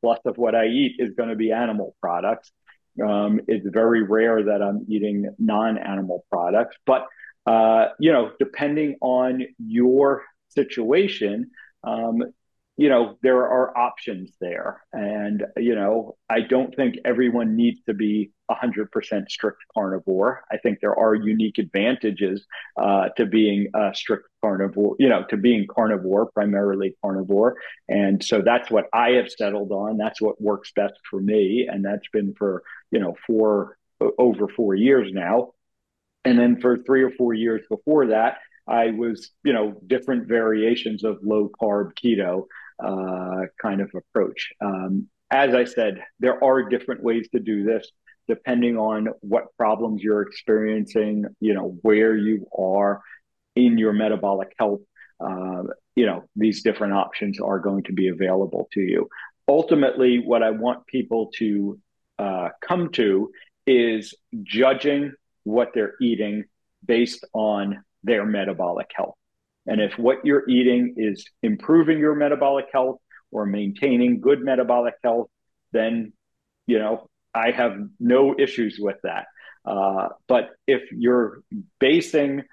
plus 0.00 0.18
of 0.24 0.36
what 0.38 0.54
I 0.54 0.66
eat 0.66 0.96
is 0.98 1.14
going 1.14 1.28
to 1.28 1.36
be 1.36 1.52
animal 1.52 1.94
products. 2.00 2.50
Um, 3.02 3.40
it's 3.46 3.66
very 3.68 4.02
rare 4.02 4.42
that 4.44 4.62
I'm 4.62 4.86
eating 4.88 5.34
non-animal 5.38 6.24
products, 6.30 6.76
but 6.86 7.06
uh, 7.46 7.90
you 8.00 8.12
know, 8.12 8.32
depending 8.40 8.96
on 9.00 9.42
your 9.58 10.24
situation, 10.48 11.50
um, 11.84 12.22
you 12.76 12.90
know, 12.90 13.16
there 13.22 13.38
are 13.38 13.76
options 13.76 14.32
there. 14.38 14.82
And, 14.92 15.44
you 15.56 15.74
know, 15.74 16.16
I 16.28 16.40
don't 16.40 16.74
think 16.74 16.96
everyone 17.06 17.56
needs 17.56 17.80
to 17.86 17.94
be 17.94 18.32
100% 18.50 19.30
strict 19.30 19.58
carnivore. 19.72 20.44
I 20.52 20.58
think 20.58 20.80
there 20.80 20.94
are 20.94 21.14
unique 21.14 21.56
advantages 21.56 22.44
uh, 22.76 23.08
to 23.16 23.24
being 23.24 23.68
a 23.74 23.94
strict 23.94 24.28
carnivore, 24.42 24.96
you 24.98 25.08
know, 25.08 25.24
to 25.30 25.38
being 25.38 25.66
carnivore, 25.74 26.26
primarily 26.26 26.94
carnivore. 27.02 27.56
And 27.88 28.22
so 28.22 28.42
that's 28.44 28.70
what 28.70 28.86
I 28.92 29.12
have 29.12 29.30
settled 29.30 29.72
on. 29.72 29.96
That's 29.96 30.20
what 30.20 30.40
works 30.40 30.70
best 30.76 30.94
for 31.08 31.20
me. 31.20 31.66
And 31.70 31.82
that's 31.82 32.08
been 32.12 32.34
for, 32.34 32.62
you 32.90 33.00
know, 33.00 33.16
for 33.26 33.78
over 34.18 34.48
four 34.48 34.74
years 34.74 35.10
now. 35.12 35.52
And 36.26 36.38
then 36.38 36.60
for 36.60 36.76
three 36.76 37.02
or 37.02 37.10
four 37.10 37.32
years 37.32 37.62
before 37.70 38.08
that, 38.08 38.38
I 38.68 38.90
was, 38.90 39.30
you 39.44 39.52
know, 39.52 39.80
different 39.86 40.26
variations 40.26 41.04
of 41.04 41.18
low 41.22 41.50
carb 41.60 41.92
keto 41.94 42.46
uh, 42.82 43.42
kind 43.60 43.80
of 43.80 43.90
approach. 43.94 44.52
Um, 44.60 45.08
as 45.30 45.54
I 45.54 45.64
said, 45.64 46.02
there 46.20 46.42
are 46.42 46.68
different 46.68 47.02
ways 47.02 47.28
to 47.32 47.40
do 47.40 47.64
this 47.64 47.90
depending 48.28 48.76
on 48.76 49.08
what 49.20 49.56
problems 49.56 50.02
you're 50.02 50.22
experiencing, 50.22 51.24
you 51.40 51.54
know, 51.54 51.78
where 51.82 52.16
you 52.16 52.46
are 52.56 53.00
in 53.54 53.78
your 53.78 53.92
metabolic 53.92 54.52
health. 54.58 54.80
Uh, 55.20 55.62
you 55.94 56.06
know, 56.06 56.24
these 56.34 56.62
different 56.62 56.92
options 56.92 57.40
are 57.40 57.58
going 57.58 57.84
to 57.84 57.92
be 57.92 58.08
available 58.08 58.68
to 58.72 58.80
you. 58.80 59.08
Ultimately, 59.48 60.18
what 60.18 60.42
I 60.42 60.50
want 60.50 60.86
people 60.86 61.30
to 61.36 61.78
uh, 62.18 62.48
come 62.60 62.90
to 62.92 63.30
is 63.66 64.14
judging 64.42 65.12
what 65.44 65.70
they're 65.72 65.94
eating 66.00 66.44
based 66.84 67.24
on 67.32 67.82
their 68.02 68.26
metabolic 68.26 68.90
health. 68.94 69.14
And 69.66 69.80
if 69.80 69.98
what 69.98 70.24
you're 70.24 70.48
eating 70.48 70.94
is 70.96 71.26
improving 71.42 71.98
your 71.98 72.14
metabolic 72.14 72.66
health 72.72 73.00
or 73.30 73.46
maintaining 73.46 74.20
good 74.20 74.40
metabolic 74.42 74.94
health, 75.02 75.28
then, 75.72 76.12
you 76.66 76.78
know, 76.78 77.08
I 77.34 77.50
have 77.50 77.76
no 77.98 78.34
issues 78.38 78.78
with 78.78 78.96
that. 79.02 79.26
Uh, 79.64 80.08
but 80.28 80.50
if 80.66 80.82
you're 80.92 81.42
basing 81.80 82.44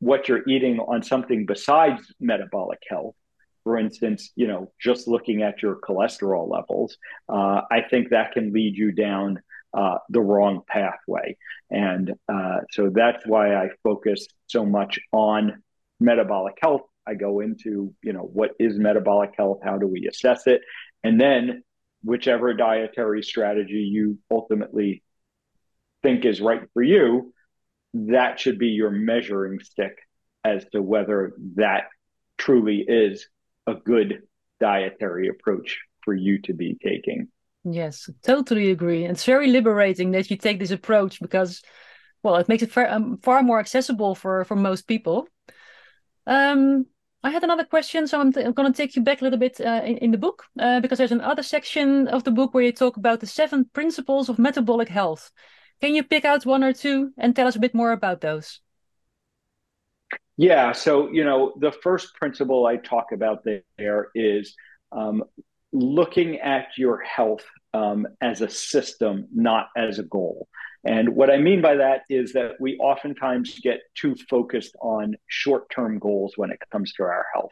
what 0.00 0.28
you're 0.28 0.46
eating 0.48 0.80
on 0.80 1.02
something 1.02 1.46
besides 1.46 2.02
metabolic 2.20 2.80
health, 2.88 3.14
for 3.62 3.78
instance, 3.78 4.30
you 4.36 4.46
know, 4.46 4.72
just 4.80 5.08
looking 5.08 5.42
at 5.42 5.62
your 5.62 5.76
cholesterol 5.76 6.48
levels, 6.48 6.98
uh, 7.28 7.62
I 7.70 7.82
think 7.88 8.10
that 8.10 8.32
can 8.32 8.52
lead 8.52 8.76
you 8.76 8.92
down 8.92 9.40
uh, 9.74 9.98
the 10.08 10.20
wrong 10.20 10.62
pathway. 10.66 11.36
And 11.70 12.14
uh, 12.32 12.60
so 12.70 12.90
that's 12.90 13.26
why 13.26 13.54
I 13.54 13.70
focus 13.82 14.26
so 14.46 14.64
much 14.64 14.98
on 15.12 15.62
metabolic 16.00 16.56
health. 16.60 16.82
I 17.06 17.14
go 17.14 17.40
into, 17.40 17.94
you 18.02 18.12
know, 18.12 18.22
what 18.22 18.50
is 18.58 18.78
metabolic 18.78 19.34
health? 19.36 19.60
How 19.62 19.78
do 19.78 19.86
we 19.86 20.08
assess 20.08 20.46
it? 20.46 20.60
And 21.04 21.20
then 21.20 21.62
whichever 22.02 22.52
dietary 22.54 23.22
strategy 23.22 23.88
you 23.92 24.18
ultimately 24.30 25.02
think 26.02 26.24
is 26.24 26.40
right 26.40 26.62
for 26.72 26.82
you, 26.82 27.32
that 27.94 28.40
should 28.40 28.58
be 28.58 28.68
your 28.68 28.90
measuring 28.90 29.60
stick 29.60 29.96
as 30.44 30.64
to 30.72 30.82
whether 30.82 31.34
that 31.54 31.84
truly 32.38 32.84
is 32.86 33.28
a 33.66 33.74
good 33.74 34.22
dietary 34.60 35.28
approach 35.28 35.78
for 36.02 36.14
you 36.14 36.40
to 36.42 36.52
be 36.52 36.76
taking. 36.82 37.28
Yes, 37.64 38.08
totally 38.22 38.70
agree. 38.70 39.04
It's 39.04 39.24
very 39.24 39.48
liberating 39.48 40.12
that 40.12 40.30
you 40.30 40.36
take 40.36 40.60
this 40.60 40.70
approach 40.70 41.20
because, 41.20 41.62
well, 42.22 42.36
it 42.36 42.48
makes 42.48 42.62
it 42.62 42.70
far, 42.70 42.88
um, 42.88 43.18
far 43.18 43.42
more 43.42 43.58
accessible 43.58 44.14
for 44.14 44.44
for 44.44 44.54
most 44.54 44.86
people. 44.86 45.26
Um, 46.26 46.86
I 47.22 47.30
had 47.30 47.44
another 47.44 47.64
question, 47.64 48.06
so 48.06 48.20
I'm, 48.20 48.32
I'm 48.36 48.52
going 48.52 48.72
to 48.72 48.76
take 48.76 48.94
you 48.94 49.02
back 49.02 49.20
a 49.20 49.24
little 49.24 49.38
bit 49.38 49.60
uh, 49.60 49.82
in, 49.84 49.98
in, 49.98 50.10
the 50.12 50.18
book 50.18 50.44
uh, 50.60 50.80
because 50.80 50.98
there's 50.98 51.12
another 51.12 51.42
section 51.42 52.06
of 52.08 52.24
the 52.24 52.30
book 52.30 52.54
where 52.54 52.62
you 52.62 52.72
talk 52.72 52.96
about 52.96 53.20
the 53.20 53.26
seven 53.26 53.64
principles 53.72 54.28
of 54.28 54.38
metabolic 54.38 54.88
health. 54.88 55.30
Can 55.80 55.94
you 55.94 56.02
pick 56.02 56.24
out 56.24 56.46
one 56.46 56.62
or 56.62 56.72
two 56.72 57.12
and 57.18 57.34
tell 57.34 57.46
us 57.46 57.56
a 57.56 57.60
bit 57.60 57.74
more 57.74 57.92
about 57.92 58.20
those? 58.20 58.60
Yeah, 60.36 60.72
so 60.72 61.10
you 61.10 61.24
know 61.24 61.54
the 61.58 61.72
first 61.72 62.14
principle 62.14 62.66
I 62.66 62.76
talk 62.76 63.12
about 63.12 63.44
there 63.78 64.08
is 64.14 64.54
um, 64.92 65.24
looking 65.72 66.38
at 66.40 66.68
your 66.76 67.00
health 67.00 67.44
um, 67.72 68.06
as 68.20 68.42
a 68.42 68.48
system, 68.48 69.28
not 69.34 69.68
as 69.76 69.98
a 69.98 70.02
goal. 70.02 70.48
And 70.86 71.16
what 71.16 71.30
I 71.30 71.38
mean 71.38 71.60
by 71.60 71.74
that 71.74 72.02
is 72.08 72.32
that 72.34 72.52
we 72.60 72.78
oftentimes 72.78 73.58
get 73.58 73.80
too 73.96 74.14
focused 74.30 74.76
on 74.80 75.16
short 75.26 75.68
term 75.68 75.98
goals 75.98 76.34
when 76.36 76.50
it 76.52 76.60
comes 76.70 76.92
to 76.94 77.02
our 77.02 77.26
health. 77.34 77.50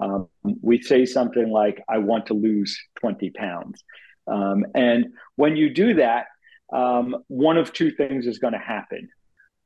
Um, 0.00 0.28
we 0.60 0.82
say 0.82 1.06
something 1.06 1.48
like, 1.48 1.82
I 1.88 1.98
want 1.98 2.26
to 2.26 2.34
lose 2.34 2.78
20 3.00 3.30
pounds. 3.30 3.82
Um, 4.26 4.66
and 4.74 5.06
when 5.36 5.56
you 5.56 5.72
do 5.72 5.94
that, 5.94 6.26
um, 6.72 7.24
one 7.28 7.56
of 7.56 7.72
two 7.72 7.90
things 7.90 8.26
is 8.26 8.38
going 8.38 8.52
to 8.52 8.58
happen. 8.58 9.08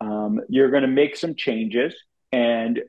Um, 0.00 0.40
you're 0.48 0.70
going 0.70 0.82
to 0.82 0.88
make 0.88 1.16
some 1.16 1.34
changes, 1.34 1.94
and 2.30 2.80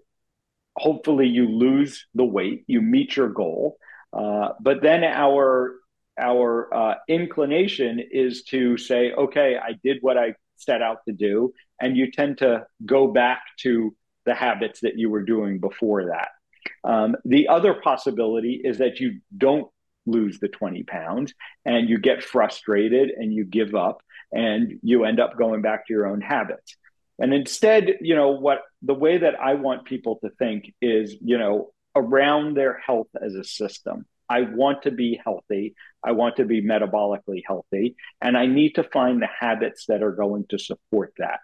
hopefully, 0.75 1.27
you 1.27 1.47
lose 1.47 2.05
the 2.13 2.25
weight, 2.25 2.65
you 2.67 2.81
meet 2.81 3.15
your 3.15 3.29
goal. 3.29 3.77
Uh, 4.13 4.49
but 4.59 4.81
then 4.81 5.03
our 5.03 5.75
our 6.19 6.73
uh, 6.73 6.95
inclination 7.07 7.99
is 8.11 8.43
to 8.45 8.77
say, 8.77 9.11
okay, 9.11 9.57
I 9.57 9.73
did 9.83 9.97
what 10.01 10.17
I 10.17 10.35
set 10.57 10.81
out 10.81 10.99
to 11.07 11.13
do. 11.13 11.53
And 11.81 11.95
you 11.95 12.11
tend 12.11 12.39
to 12.39 12.65
go 12.85 13.07
back 13.07 13.41
to 13.61 13.95
the 14.25 14.33
habits 14.33 14.81
that 14.81 14.97
you 14.97 15.09
were 15.09 15.23
doing 15.23 15.59
before 15.59 16.07
that. 16.07 16.29
Um, 16.83 17.15
the 17.25 17.47
other 17.47 17.73
possibility 17.73 18.61
is 18.63 18.79
that 18.79 18.99
you 18.99 19.21
don't 19.35 19.69
lose 20.05 20.39
the 20.39 20.47
20 20.47 20.83
pounds 20.83 21.33
and 21.65 21.89
you 21.89 21.97
get 21.97 22.23
frustrated 22.23 23.09
and 23.09 23.33
you 23.33 23.45
give 23.45 23.75
up 23.75 24.01
and 24.31 24.79
you 24.83 25.05
end 25.05 25.19
up 25.19 25.37
going 25.37 25.61
back 25.61 25.87
to 25.87 25.93
your 25.93 26.07
own 26.07 26.21
habits. 26.21 26.75
And 27.17 27.33
instead, 27.33 27.97
you 28.01 28.15
know, 28.15 28.31
what 28.31 28.61
the 28.81 28.93
way 28.93 29.17
that 29.17 29.39
I 29.39 29.55
want 29.55 29.85
people 29.85 30.19
to 30.23 30.29
think 30.29 30.73
is, 30.81 31.15
you 31.21 31.37
know, 31.37 31.71
around 31.95 32.55
their 32.55 32.77
health 32.77 33.09
as 33.21 33.35
a 33.35 33.43
system. 33.43 34.05
I 34.29 34.41
want 34.41 34.83
to 34.83 34.91
be 34.91 35.19
healthy. 35.23 35.75
I 36.05 36.11
want 36.11 36.35
to 36.37 36.45
be 36.45 36.61
metabolically 36.61 37.41
healthy. 37.45 37.95
And 38.21 38.37
I 38.37 38.45
need 38.45 38.75
to 38.75 38.83
find 38.83 39.21
the 39.21 39.27
habits 39.27 39.85
that 39.87 40.03
are 40.03 40.11
going 40.11 40.45
to 40.49 40.59
support 40.59 41.13
that. 41.17 41.39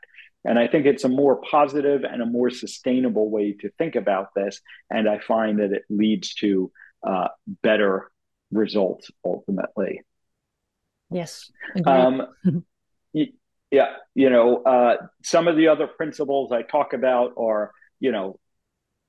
And 0.46 0.60
I 0.60 0.68
think 0.68 0.86
it's 0.86 1.04
a 1.04 1.10
more 1.10 1.42
positive 1.42 2.04
and 2.04 2.22
a 2.22 2.26
more 2.26 2.52
sustainable 2.52 3.32
way 3.32 3.54
to 3.62 3.72
think 3.78 3.96
about 3.96 4.36
this. 4.36 4.62
And 4.92 5.10
I 5.10 5.20
find 5.20 5.60
that 5.60 5.72
it 5.72 5.84
leads 5.90 6.36
to 6.36 6.72
uh, 7.06 7.30
better 7.64 8.12
results 8.52 9.10
ultimately. 9.26 10.02
Yes. 11.10 11.52
Um, 11.86 12.28
yeah. 13.14 13.96
You 14.14 14.30
know, 14.30 14.62
uh, 14.64 14.98
some 15.24 15.48
of 15.48 15.56
the 15.56 15.68
other 15.70 15.88
principles 15.88 16.52
I 16.52 16.62
talk 16.62 16.94
about 16.94 17.34
are, 17.40 17.72
you 18.00 18.12
know, 18.12 18.40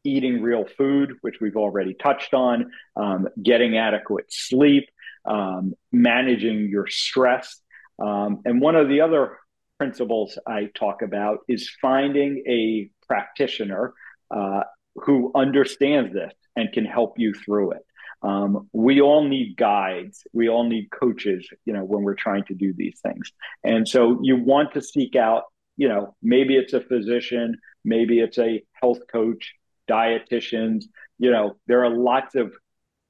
eating 0.06 0.42
real 0.42 0.64
food, 0.78 1.14
which 1.20 1.36
we've 1.40 1.56
already 1.56 1.94
touched 1.94 2.34
on, 2.34 2.70
um, 2.96 3.28
getting 3.42 3.76
adequate 3.76 4.26
sleep, 4.30 4.88
um, 5.24 5.74
managing 5.92 6.68
your 6.68 6.86
stress. 6.86 7.60
Um, 7.98 8.40
and 8.44 8.60
one 8.60 8.76
of 8.76 8.88
the 8.88 9.00
other 9.00 9.38
principles 9.78 10.38
I 10.46 10.70
talk 10.74 11.02
about 11.02 11.38
is 11.48 11.70
finding 11.80 12.42
a 12.46 12.90
practitioner 13.06 13.94
uh, 14.30 14.62
who 14.94 15.30
understands 15.34 16.12
this 16.12 16.32
and 16.54 16.72
can 16.72 16.84
help 16.84 17.18
you 17.18 17.34
through 17.34 17.72
it. 17.72 17.82
Um, 18.22 18.68
we 18.72 19.00
all 19.00 19.24
need 19.28 19.56
guides. 19.56 20.26
We 20.32 20.48
all 20.48 20.68
need 20.68 20.90
coaches, 20.90 21.46
you 21.64 21.72
know, 21.72 21.84
when 21.84 22.02
we're 22.02 22.14
trying 22.14 22.44
to 22.44 22.54
do 22.54 22.72
these 22.74 22.98
things. 23.02 23.30
And 23.62 23.86
so 23.86 24.18
you 24.22 24.36
want 24.36 24.72
to 24.72 24.80
seek 24.82 25.16
out, 25.16 25.44
you 25.76 25.88
know, 25.88 26.16
maybe 26.22 26.56
it's 26.56 26.72
a 26.72 26.80
physician, 26.80 27.58
maybe 27.84 28.20
it's 28.20 28.38
a 28.38 28.62
health 28.72 29.00
coach, 29.12 29.52
dietitians. 29.88 30.84
You 31.18 31.30
know, 31.30 31.56
there 31.66 31.84
are 31.84 31.90
lots 31.90 32.34
of 32.34 32.52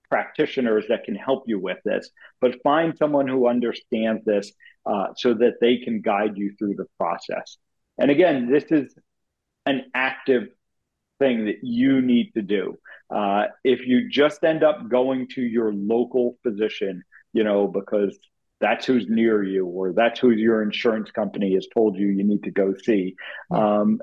practitioners 0.08 0.84
that 0.88 1.04
can 1.04 1.14
help 1.14 1.44
you 1.46 1.58
with 1.58 1.78
this, 1.84 2.10
but 2.40 2.62
find 2.62 2.96
someone 2.96 3.26
who 3.26 3.48
understands 3.48 4.24
this 4.24 4.52
uh, 4.84 5.08
so 5.16 5.34
that 5.34 5.54
they 5.60 5.78
can 5.78 6.00
guide 6.00 6.36
you 6.36 6.54
through 6.58 6.74
the 6.74 6.86
process. 6.98 7.58
And 7.98 8.10
again, 8.10 8.50
this 8.50 8.64
is 8.70 8.94
an 9.64 9.86
active 9.94 10.48
thing 11.18 11.46
that 11.46 11.58
you 11.62 12.00
need 12.00 12.32
to 12.34 12.42
do. 12.42 12.76
Uh, 13.10 13.46
if 13.64 13.86
you 13.86 14.08
just 14.08 14.44
end 14.44 14.62
up 14.62 14.88
going 14.88 15.28
to 15.28 15.40
your 15.40 15.72
local 15.72 16.36
physician, 16.42 17.02
you 17.32 17.44
know, 17.44 17.66
because 17.66 18.16
that's 18.60 18.86
who's 18.86 19.06
near 19.08 19.42
you 19.42 19.66
or 19.66 19.92
that's 19.92 20.18
who 20.20 20.30
your 20.30 20.62
insurance 20.62 21.10
company 21.10 21.54
has 21.54 21.66
told 21.72 21.96
you 21.96 22.06
you 22.08 22.24
need 22.24 22.42
to 22.44 22.50
go 22.50 22.74
see. 22.82 23.14
Um, 23.50 24.00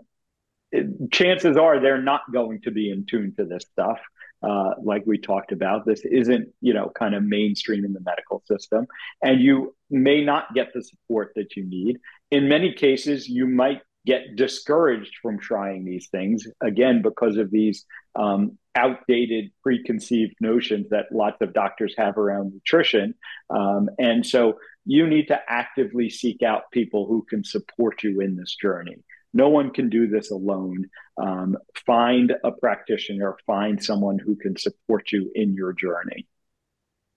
chances 1.12 1.58
are 1.58 1.80
they're 1.80 2.02
not 2.02 2.22
going 2.32 2.62
to 2.62 2.72
be 2.72 2.90
in 2.90 3.06
tune 3.06 3.34
to 3.38 3.46
this 3.46 3.64
stuff. 3.72 4.00
Uh, 4.42 4.72
like 4.84 5.04
we 5.06 5.18
talked 5.18 5.54
about, 5.54 5.86
this 5.86 6.02
isn't, 6.04 6.50
you 6.60 6.74
know, 6.74 6.92
kind 6.94 7.16
of 7.16 7.24
mainstream 7.24 7.86
in 7.86 7.94
the 7.94 8.02
medical 8.02 8.44
system, 8.46 8.86
and 9.22 9.40
you 9.40 9.74
may 9.90 10.22
not 10.24 10.54
get 10.54 10.74
the 10.74 10.84
support 10.84 11.32
that 11.36 11.56
you 11.56 11.64
need. 11.64 11.98
In 12.30 12.50
many 12.50 12.74
cases, 12.74 13.30
you 13.30 13.48
might 13.48 13.80
get 14.06 14.36
discouraged 14.36 15.16
from 15.22 15.40
trying 15.40 15.86
these 15.86 16.08
things 16.08 16.46
again 16.62 17.02
because 17.02 17.38
of 17.38 17.52
these 17.52 17.86
um, 18.16 18.58
outdated 18.76 19.52
preconceived 19.62 20.36
notions 20.42 20.90
that 20.90 21.06
lots 21.12 21.38
of 21.42 21.54
doctors 21.54 21.94
have 21.98 22.18
around 22.18 22.52
nutrition 22.54 23.14
um, 23.50 23.90
and 24.00 24.26
so 24.26 24.58
you 24.86 25.08
need 25.08 25.28
to 25.28 25.40
actively 25.48 26.10
seek 26.10 26.42
out 26.42 26.64
people 26.72 27.08
who 27.08 27.26
can 27.30 27.44
support 27.44 28.04
you 28.04 28.20
in 28.20 28.36
this 28.36 28.56
journey 28.56 28.98
no 29.34 29.50
one 29.50 29.72
can 29.72 29.90
do 29.90 30.08
this 30.08 30.32
alone 30.32 30.86
um, 31.18 31.58
find 31.86 32.34
a 32.44 32.52
practitioner 32.52 33.38
find 33.46 33.84
someone 33.84 34.20
who 34.20 34.36
can 34.36 34.58
support 34.58 35.12
you 35.12 35.32
in 35.36 35.54
your 35.54 35.74
journey 35.74 36.28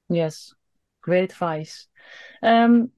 yes 0.08 0.52
great 1.02 1.24
advice 1.24 1.88
um, 2.42 2.90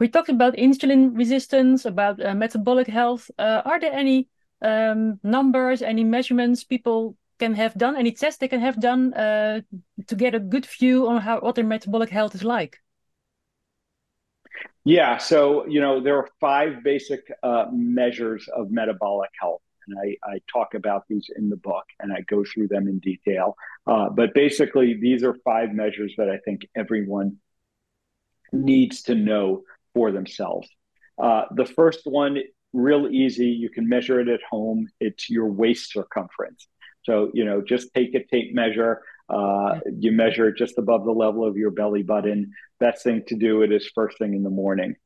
we 0.00 0.08
talked 0.08 0.28
about 0.28 0.56
insulin 0.56 1.16
resistance, 1.16 1.84
about 1.84 2.22
uh, 2.24 2.34
metabolic 2.34 2.86
health. 2.86 3.30
Uh, 3.38 3.62
are 3.64 3.78
there 3.78 3.92
any 3.92 4.28
um, 4.60 5.20
numbers, 5.22 5.82
any 5.82 6.04
measurements 6.04 6.64
people 6.64 7.16
can 7.38 7.54
have 7.54 7.74
done, 7.74 7.96
any 7.96 8.12
tests 8.12 8.38
they 8.38 8.48
can 8.48 8.60
have 8.60 8.80
done 8.80 9.14
uh, 9.14 9.60
to 10.06 10.14
get 10.14 10.34
a 10.34 10.40
good 10.40 10.66
view 10.66 11.08
on 11.08 11.20
how 11.20 11.40
what 11.40 11.54
their 11.54 11.64
metabolic 11.64 12.10
health 12.10 12.34
is 12.34 12.44
like? 12.44 12.80
Yeah, 14.84 15.16
so 15.16 15.66
you 15.66 15.80
know 15.80 16.00
there 16.00 16.18
are 16.18 16.28
five 16.40 16.82
basic 16.84 17.20
uh, 17.42 17.66
measures 17.72 18.46
of 18.54 18.70
metabolic 18.70 19.30
health, 19.40 19.62
and 19.88 19.96
I, 19.98 20.30
I, 20.30 20.40
talk 20.52 20.74
about 20.74 21.04
these 21.08 21.26
in 21.36 21.48
the 21.48 21.56
book, 21.56 21.84
and 22.00 22.12
I 22.12 22.20
go 22.28 22.44
through 22.44 22.68
them 22.68 22.86
in 22.86 22.98
detail. 22.98 23.56
Uh, 23.86 24.10
but 24.10 24.34
basically, 24.34 24.98
these 25.00 25.22
are 25.22 25.34
five 25.42 25.72
measures 25.72 26.12
that 26.18 26.28
I 26.28 26.36
think 26.44 26.66
everyone 26.76 27.38
needs 28.52 29.02
to 29.04 29.14
know 29.14 29.62
for 29.94 30.12
themselves. 30.12 30.68
Uh, 31.22 31.44
the 31.54 31.64
first 31.64 32.00
one, 32.04 32.38
real 32.74 33.08
easy. 33.08 33.46
You 33.46 33.70
can 33.70 33.88
measure 33.88 34.20
it 34.20 34.28
at 34.28 34.40
home. 34.48 34.88
It's 35.00 35.30
your 35.30 35.46
waist 35.46 35.92
circumference. 35.92 36.66
So, 37.04 37.30
you 37.34 37.44
know, 37.44 37.62
just 37.62 37.92
take 37.94 38.14
a 38.14 38.24
tape 38.24 38.54
measure. 38.54 39.02
Uh, 39.28 39.80
you 39.98 40.12
measure 40.12 40.48
it 40.48 40.56
just 40.56 40.78
above 40.78 41.04
the 41.04 41.12
level 41.12 41.46
of 41.46 41.56
your 41.56 41.70
belly 41.70 42.02
button. 42.02 42.52
Best 42.78 43.02
thing 43.04 43.22
to 43.28 43.36
do 43.36 43.62
it 43.62 43.72
is 43.72 43.90
first 43.94 44.18
thing 44.18 44.34
in 44.34 44.42
the 44.42 44.50
morning. 44.50 44.96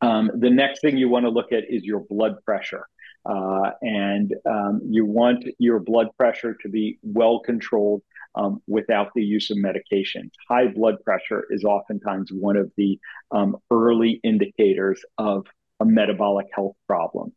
Um, 0.00 0.30
the 0.34 0.50
next 0.50 0.80
thing 0.80 0.96
you 0.96 1.08
want 1.08 1.26
to 1.26 1.30
look 1.30 1.52
at 1.52 1.64
is 1.68 1.84
your 1.84 2.00
blood 2.00 2.42
pressure. 2.44 2.86
Uh, 3.26 3.72
and 3.82 4.34
um, 4.48 4.80
you 4.84 5.04
want 5.04 5.44
your 5.58 5.78
blood 5.78 6.08
pressure 6.16 6.56
to 6.62 6.68
be 6.68 6.98
well 7.02 7.40
controlled 7.40 8.02
um, 8.34 8.62
without 8.66 9.10
the 9.14 9.22
use 9.22 9.50
of 9.50 9.58
medications. 9.58 10.30
High 10.48 10.68
blood 10.68 10.96
pressure 11.04 11.44
is 11.50 11.64
oftentimes 11.64 12.30
one 12.32 12.56
of 12.56 12.72
the 12.76 12.98
um, 13.30 13.56
early 13.70 14.20
indicators 14.24 15.04
of 15.18 15.46
a 15.80 15.84
metabolic 15.84 16.46
health 16.54 16.76
problem. 16.86 17.32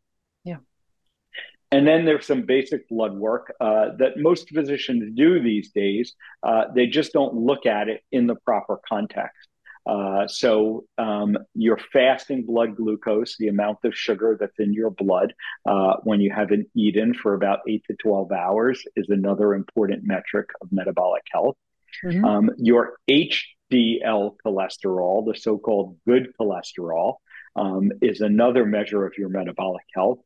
And 1.74 1.84
then 1.84 2.04
there's 2.04 2.24
some 2.24 2.42
basic 2.42 2.88
blood 2.88 3.14
work 3.14 3.52
uh, 3.60 3.96
that 3.98 4.16
most 4.16 4.48
physicians 4.48 5.12
do 5.16 5.42
these 5.42 5.72
days. 5.72 6.14
Uh, 6.40 6.66
they 6.72 6.86
just 6.86 7.12
don't 7.12 7.34
look 7.34 7.66
at 7.66 7.88
it 7.88 8.02
in 8.12 8.28
the 8.28 8.36
proper 8.36 8.78
context. 8.88 9.48
Uh, 9.84 10.28
so 10.28 10.84
um, 10.98 11.36
your 11.54 11.76
fasting 11.92 12.46
blood 12.46 12.76
glucose, 12.76 13.36
the 13.38 13.48
amount 13.48 13.78
of 13.82 13.92
sugar 13.92 14.36
that's 14.38 14.60
in 14.60 14.72
your 14.72 14.90
blood 14.90 15.34
uh, 15.66 15.94
when 16.04 16.20
you 16.20 16.32
haven't 16.32 16.68
eaten 16.76 17.12
for 17.12 17.34
about 17.34 17.58
eight 17.68 17.82
to 17.88 17.96
12 17.96 18.30
hours 18.30 18.84
is 18.94 19.08
another 19.08 19.52
important 19.52 20.04
metric 20.04 20.50
of 20.62 20.70
metabolic 20.70 21.24
health. 21.32 21.56
Mm-hmm. 22.04 22.24
Um, 22.24 22.50
your 22.56 22.98
HDL 23.10 24.36
cholesterol, 24.46 25.26
the 25.26 25.34
so-called 25.36 25.98
good 26.06 26.32
cholesterol, 26.40 27.16
um, 27.56 27.90
is 28.00 28.20
another 28.20 28.64
measure 28.64 29.04
of 29.04 29.14
your 29.18 29.28
metabolic 29.28 29.84
health. 29.92 30.20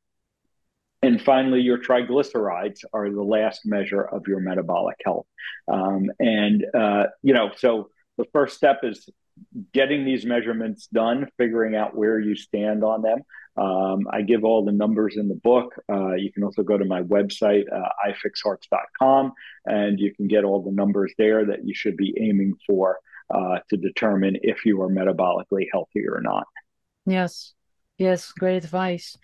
And 1.03 1.23
finally, 1.23 1.61
your 1.61 1.79
triglycerides 1.79 2.81
are 2.93 3.11
the 3.11 3.23
last 3.23 3.61
measure 3.65 4.03
of 4.03 4.27
your 4.27 4.41
metabolic 4.41 4.97
health. 5.05 5.27
Um, 5.73 6.11
and, 6.19 6.65
uh, 6.75 7.05
you 7.23 7.35
know, 7.35 7.51
so 7.57 7.91
the 8.17 8.25
first 8.33 8.57
step 8.57 8.81
is 8.83 9.09
getting 9.73 10.05
these 10.05 10.27
measurements 10.27 10.89
done, 10.89 11.29
figuring 11.37 11.77
out 11.77 11.97
where 11.97 12.19
you 12.19 12.35
stand 12.35 12.83
on 12.83 13.03
them. 13.03 13.21
Um, 13.57 14.07
I 14.13 14.23
give 14.23 14.45
all 14.45 14.65
the 14.65 14.73
numbers 14.73 15.17
in 15.17 15.29
the 15.29 15.35
book. 15.35 15.75
Uh, 15.91 16.15
you 16.15 16.33
can 16.33 16.45
also 16.45 16.63
go 16.63 16.77
to 16.77 16.85
my 16.85 17.03
website, 17.03 17.65
uh, 17.73 17.89
ifixhearts.com, 18.09 19.33
and 19.67 19.99
you 19.99 20.15
can 20.15 20.29
get 20.29 20.45
all 20.45 20.63
the 20.63 20.71
numbers 20.73 21.13
there 21.19 21.45
that 21.47 21.65
you 21.65 21.75
should 21.75 21.97
be 21.97 22.15
aiming 22.21 22.55
for 22.67 22.99
uh, 23.35 23.59
to 23.71 23.77
determine 23.77 24.37
if 24.43 24.65
you 24.65 24.81
are 24.83 24.89
metabolically 24.89 25.67
healthy 25.73 26.07
or 26.09 26.21
not. 26.23 26.47
Yes, 27.05 27.53
yes, 27.99 28.33
great 28.33 28.65
advice. 28.65 29.17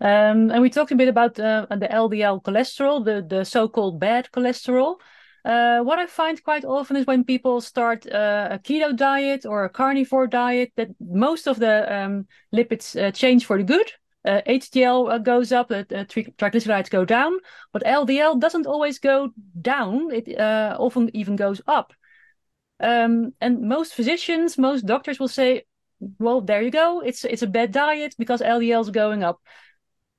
Um, 0.00 0.50
and 0.50 0.62
we 0.62 0.70
talked 0.70 0.92
a 0.92 0.96
bit 0.96 1.08
about 1.08 1.38
uh, 1.40 1.66
the 1.70 1.88
LDL 1.88 2.42
cholesterol, 2.42 3.04
the, 3.04 3.24
the 3.28 3.44
so 3.44 3.68
called 3.68 3.98
bad 3.98 4.28
cholesterol. 4.32 4.96
Uh, 5.44 5.80
what 5.80 5.98
I 5.98 6.06
find 6.06 6.42
quite 6.42 6.64
often 6.64 6.96
is 6.96 7.06
when 7.06 7.24
people 7.24 7.60
start 7.60 8.06
uh, 8.06 8.48
a 8.50 8.58
keto 8.58 8.94
diet 8.94 9.46
or 9.46 9.64
a 9.64 9.70
carnivore 9.70 10.26
diet, 10.26 10.72
that 10.76 10.88
most 11.00 11.46
of 11.46 11.58
the 11.58 11.92
um, 11.92 12.26
lipids 12.54 13.00
uh, 13.00 13.10
change 13.10 13.46
for 13.46 13.58
the 13.58 13.64
good. 13.64 13.90
HDL 14.26 15.08
uh, 15.08 15.14
uh, 15.14 15.18
goes 15.18 15.52
up, 15.52 15.68
tri- 15.68 16.34
triglycerides 16.36 16.90
go 16.90 17.04
down, 17.04 17.38
but 17.72 17.82
LDL 17.84 18.38
doesn't 18.38 18.66
always 18.66 18.98
go 18.98 19.30
down. 19.60 20.10
It 20.12 20.38
often 20.38 21.10
even 21.14 21.36
goes 21.36 21.62
up. 21.66 21.92
Um, 22.80 23.32
and 23.40 23.62
most 23.62 23.94
physicians, 23.94 24.58
most 24.58 24.86
doctors 24.86 25.18
will 25.18 25.28
say, 25.28 25.64
"Well, 26.18 26.40
there 26.42 26.62
you 26.62 26.70
go. 26.70 27.00
It's 27.00 27.24
it's 27.24 27.42
a 27.42 27.46
bad 27.46 27.72
diet 27.72 28.14
because 28.18 28.42
LDL 28.42 28.82
is 28.82 28.90
going 28.90 29.24
up." 29.24 29.40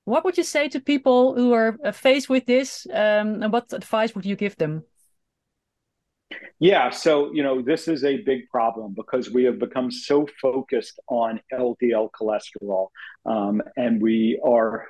What 0.10 0.26
would 0.26 0.38
you 0.38 0.44
say 0.44 0.68
to 0.70 0.80
people 0.80 1.36
who 1.36 1.54
are 1.54 1.78
faced 1.94 2.30
with 2.30 2.48
this, 2.48 2.88
um, 2.92 3.44
and 3.44 3.54
what 3.54 3.72
advice 3.74 4.16
would 4.16 4.26
you 4.26 4.36
give 4.36 4.58
them? 4.58 4.84
Yeah, 6.58 6.90
so 6.90 7.32
you 7.32 7.44
know 7.44 7.62
this 7.62 7.88
is 7.88 8.04
a 8.04 8.18
big 8.18 8.50
problem 8.50 8.96
because 8.96 9.30
we 9.30 9.44
have 9.44 9.60
become 9.60 9.92
so 9.92 10.28
focused 10.42 11.00
on 11.08 11.40
LDL 11.54 12.10
cholesterol, 12.12 12.88
um, 13.28 13.62
and 13.78 14.02
we 14.02 14.42
are, 14.44 14.88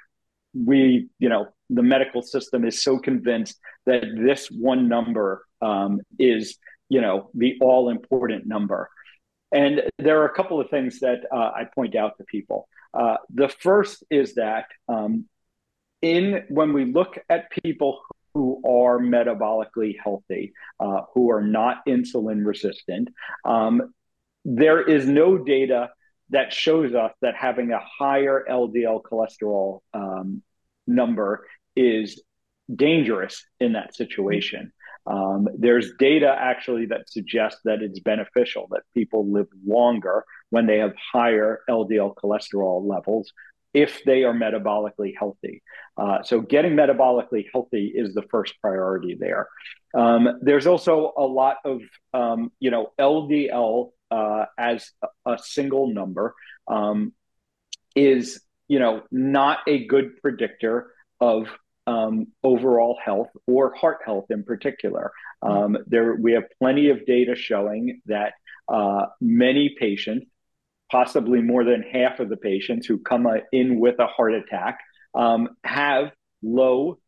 we 0.54 1.10
you 1.20 1.28
know 1.28 1.48
the 1.70 1.84
medical 1.84 2.22
system 2.22 2.64
is 2.64 2.82
so 2.82 2.98
convinced 2.98 3.60
that 3.86 4.06
this 4.16 4.48
one 4.48 4.88
number 4.88 5.46
um, 5.62 6.00
is 6.18 6.58
you 6.88 7.02
know 7.02 7.30
the 7.34 7.58
all 7.60 7.90
important 7.90 8.48
number, 8.48 8.90
and 9.52 9.82
there 9.98 10.22
are 10.22 10.26
a 10.26 10.34
couple 10.34 10.60
of 10.62 10.70
things 10.70 11.00
that 11.00 11.22
uh, 11.32 11.52
I 11.56 11.66
point 11.74 11.96
out 11.96 12.18
to 12.18 12.24
people. 12.24 12.68
Uh, 12.94 13.18
the 13.34 13.50
first 13.50 14.04
is 14.10 14.36
that 14.36 14.66
um, 14.88 15.26
in 16.02 16.44
when 16.50 16.74
we 16.74 16.86
look 16.86 17.18
at 17.30 17.50
people 17.64 18.02
who 18.34 18.62
are 18.66 19.00
metabolically 19.00 19.96
healthy, 20.02 20.54
uh, 20.80 21.02
who 21.14 21.32
are 21.32 21.42
not 21.42 21.86
insulin 21.88 22.46
resistant. 22.46 23.10
Um, 23.44 23.94
there 24.46 24.82
is 24.82 25.08
no 25.08 25.38
data 25.38 25.90
that 26.30 26.54
shows 26.54 26.94
us 26.94 27.12
that 27.22 27.36
having 27.36 27.72
a 27.72 27.80
higher 27.80 28.46
LDL 28.50 29.02
cholesterol 29.02 29.80
um, 29.94 30.44
number 30.86 31.48
is 31.76 32.22
dangerous 32.74 33.44
in 33.60 33.74
that 33.74 33.96
situation. 33.96 34.72
Um, 35.10 35.48
there's 35.58 35.94
data 35.98 36.34
actually 36.38 36.86
that 36.88 37.10
suggests 37.10 37.62
that 37.66 37.82
it's 37.82 38.00
beneficial 38.00 38.68
that 38.72 38.84
people 38.94 39.30
live 39.30 39.48
longer 39.66 40.24
when 40.52 40.68
they 40.68 40.78
have 40.78 40.94
higher 41.12 41.62
LDL 41.68 42.14
cholesterol 42.16 42.88
levels 42.88 43.34
if 43.74 44.04
they 44.04 44.24
are 44.24 44.34
metabolically 44.34 45.14
healthy. 45.18 45.62
Uh, 45.98 46.22
so 46.24 46.42
getting 46.42 46.74
metabolically 46.74 47.46
healthy 47.52 47.92
is 47.94 48.14
the 48.14 48.24
first 48.24 48.54
priority 48.62 49.16
there. 49.20 49.48
Um, 49.96 50.40
there's 50.42 50.68
also 50.68 51.14
a 51.18 51.26
lot 51.26 51.58
of, 51.66 51.82
um, 52.14 52.52
you 52.60 52.72
know, 52.72 52.92
LDL 53.00 53.92
uh, 54.12 54.46
as 54.58 54.92
a, 55.26 55.38
single 55.38 55.94
number 55.94 56.34
um, 56.68 57.14
is, 57.96 58.42
you 58.68 58.80
know, 58.80 59.04
not 59.12 59.60
a 59.68 59.86
good 59.86 60.22
predictor 60.22 60.92
of 61.20 61.48
um, 61.90 62.28
overall 62.44 62.98
health 63.04 63.30
or 63.48 63.74
heart 63.74 64.00
health 64.06 64.26
in 64.30 64.44
particular. 64.44 65.12
Um, 65.42 65.78
there, 65.88 66.16
we 66.16 66.34
have 66.34 66.44
plenty 66.60 66.90
of 66.90 67.06
data 67.06 67.36
showing 67.36 68.02
that 68.06 68.34
uh, 68.68 69.08
many 69.20 69.76
patients 69.80 70.28
possibly 70.92 71.42
more 71.42 71.64
than 71.64 71.82
half 71.82 72.20
of 72.20 72.30
the 72.30 72.38
patients 72.38 72.86
who 72.86 73.00
come 73.00 73.26
uh, 73.26 73.38
in 73.52 73.80
with 73.80 74.00
a 74.00 74.08
heart 74.08 74.34
attack 74.34 74.80
um, 75.16 75.50
have 75.64 76.12
low 76.44 77.00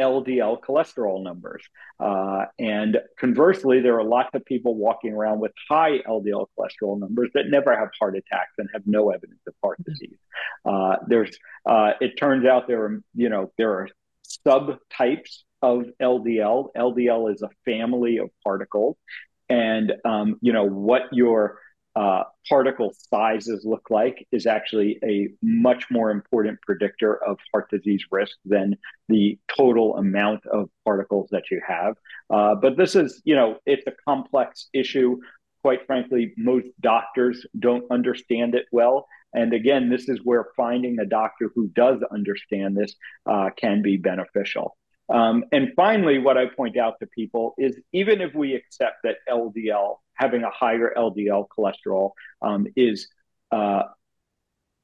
LDL 0.00 0.60
cholesterol 0.60 1.22
numbers. 1.22 1.62
Uh, 1.98 2.46
and 2.58 2.96
conversely, 3.18 3.80
there 3.80 3.98
are 3.98 4.04
lots 4.04 4.30
of 4.34 4.44
people 4.46 4.74
walking 4.74 5.12
around 5.12 5.40
with 5.40 5.52
high 5.68 5.98
LDL 6.08 6.46
cholesterol 6.58 6.98
numbers 6.98 7.30
that 7.34 7.44
never 7.48 7.76
have 7.76 7.90
heart 8.00 8.16
attacks 8.16 8.52
and 8.56 8.68
have 8.72 8.82
no 8.86 9.10
evidence 9.10 9.40
of 9.46 9.54
heart 9.62 9.78
mm-hmm. 9.80 9.92
disease. 9.92 10.18
Uh, 10.64 10.96
there's, 11.06 11.36
uh, 11.66 11.92
it 12.00 12.16
turns 12.16 12.46
out 12.46 12.66
there 12.66 12.84
are, 12.84 13.02
you 13.14 13.28
know, 13.28 13.52
there 13.58 13.72
are 13.72 13.88
subtypes 14.46 15.42
of 15.62 15.84
LDL. 16.00 16.68
LDL 16.76 17.32
is 17.32 17.42
a 17.42 17.50
family 17.64 18.18
of 18.18 18.30
particles, 18.42 18.96
and 19.48 19.92
um, 20.04 20.36
you 20.40 20.52
know 20.52 20.64
what 20.64 21.02
your 21.12 21.58
uh, 21.96 22.22
particle 22.48 22.94
sizes 23.10 23.64
look 23.64 23.90
like 23.90 24.26
is 24.30 24.46
actually 24.46 24.98
a 25.04 25.28
much 25.42 25.86
more 25.90 26.10
important 26.10 26.60
predictor 26.62 27.22
of 27.24 27.38
heart 27.52 27.68
disease 27.70 28.02
risk 28.10 28.36
than 28.44 28.76
the 29.08 29.38
total 29.56 29.96
amount 29.96 30.46
of 30.46 30.68
particles 30.84 31.28
that 31.32 31.50
you 31.50 31.60
have. 31.66 31.96
Uh, 32.30 32.54
but 32.54 32.76
this 32.76 32.94
is, 32.94 33.20
you 33.24 33.34
know, 33.34 33.56
it's 33.66 33.86
a 33.86 33.92
complex 34.06 34.68
issue. 34.72 35.18
Quite 35.62 35.86
frankly, 35.86 36.32
most 36.36 36.68
doctors 36.80 37.44
don't 37.58 37.84
understand 37.90 38.54
it 38.54 38.66
well. 38.70 39.06
And 39.32 39.52
again, 39.52 39.88
this 39.88 40.08
is 40.08 40.20
where 40.24 40.48
finding 40.56 40.98
a 40.98 41.06
doctor 41.06 41.50
who 41.54 41.68
does 41.68 42.02
understand 42.10 42.76
this 42.76 42.94
uh, 43.26 43.50
can 43.56 43.82
be 43.82 43.96
beneficial. 43.96 44.76
Um, 45.08 45.44
and 45.50 45.72
finally, 45.74 46.18
what 46.18 46.38
I 46.38 46.46
point 46.46 46.76
out 46.76 46.94
to 47.00 47.06
people 47.06 47.54
is 47.58 47.76
even 47.92 48.20
if 48.20 48.34
we 48.34 48.54
accept 48.54 48.98
that 49.02 49.16
LDL, 49.28 49.96
having 50.14 50.44
a 50.44 50.50
higher 50.50 50.92
LDL 50.96 51.46
cholesterol, 51.48 52.12
um, 52.42 52.66
is 52.76 53.08
uh, 53.50 53.82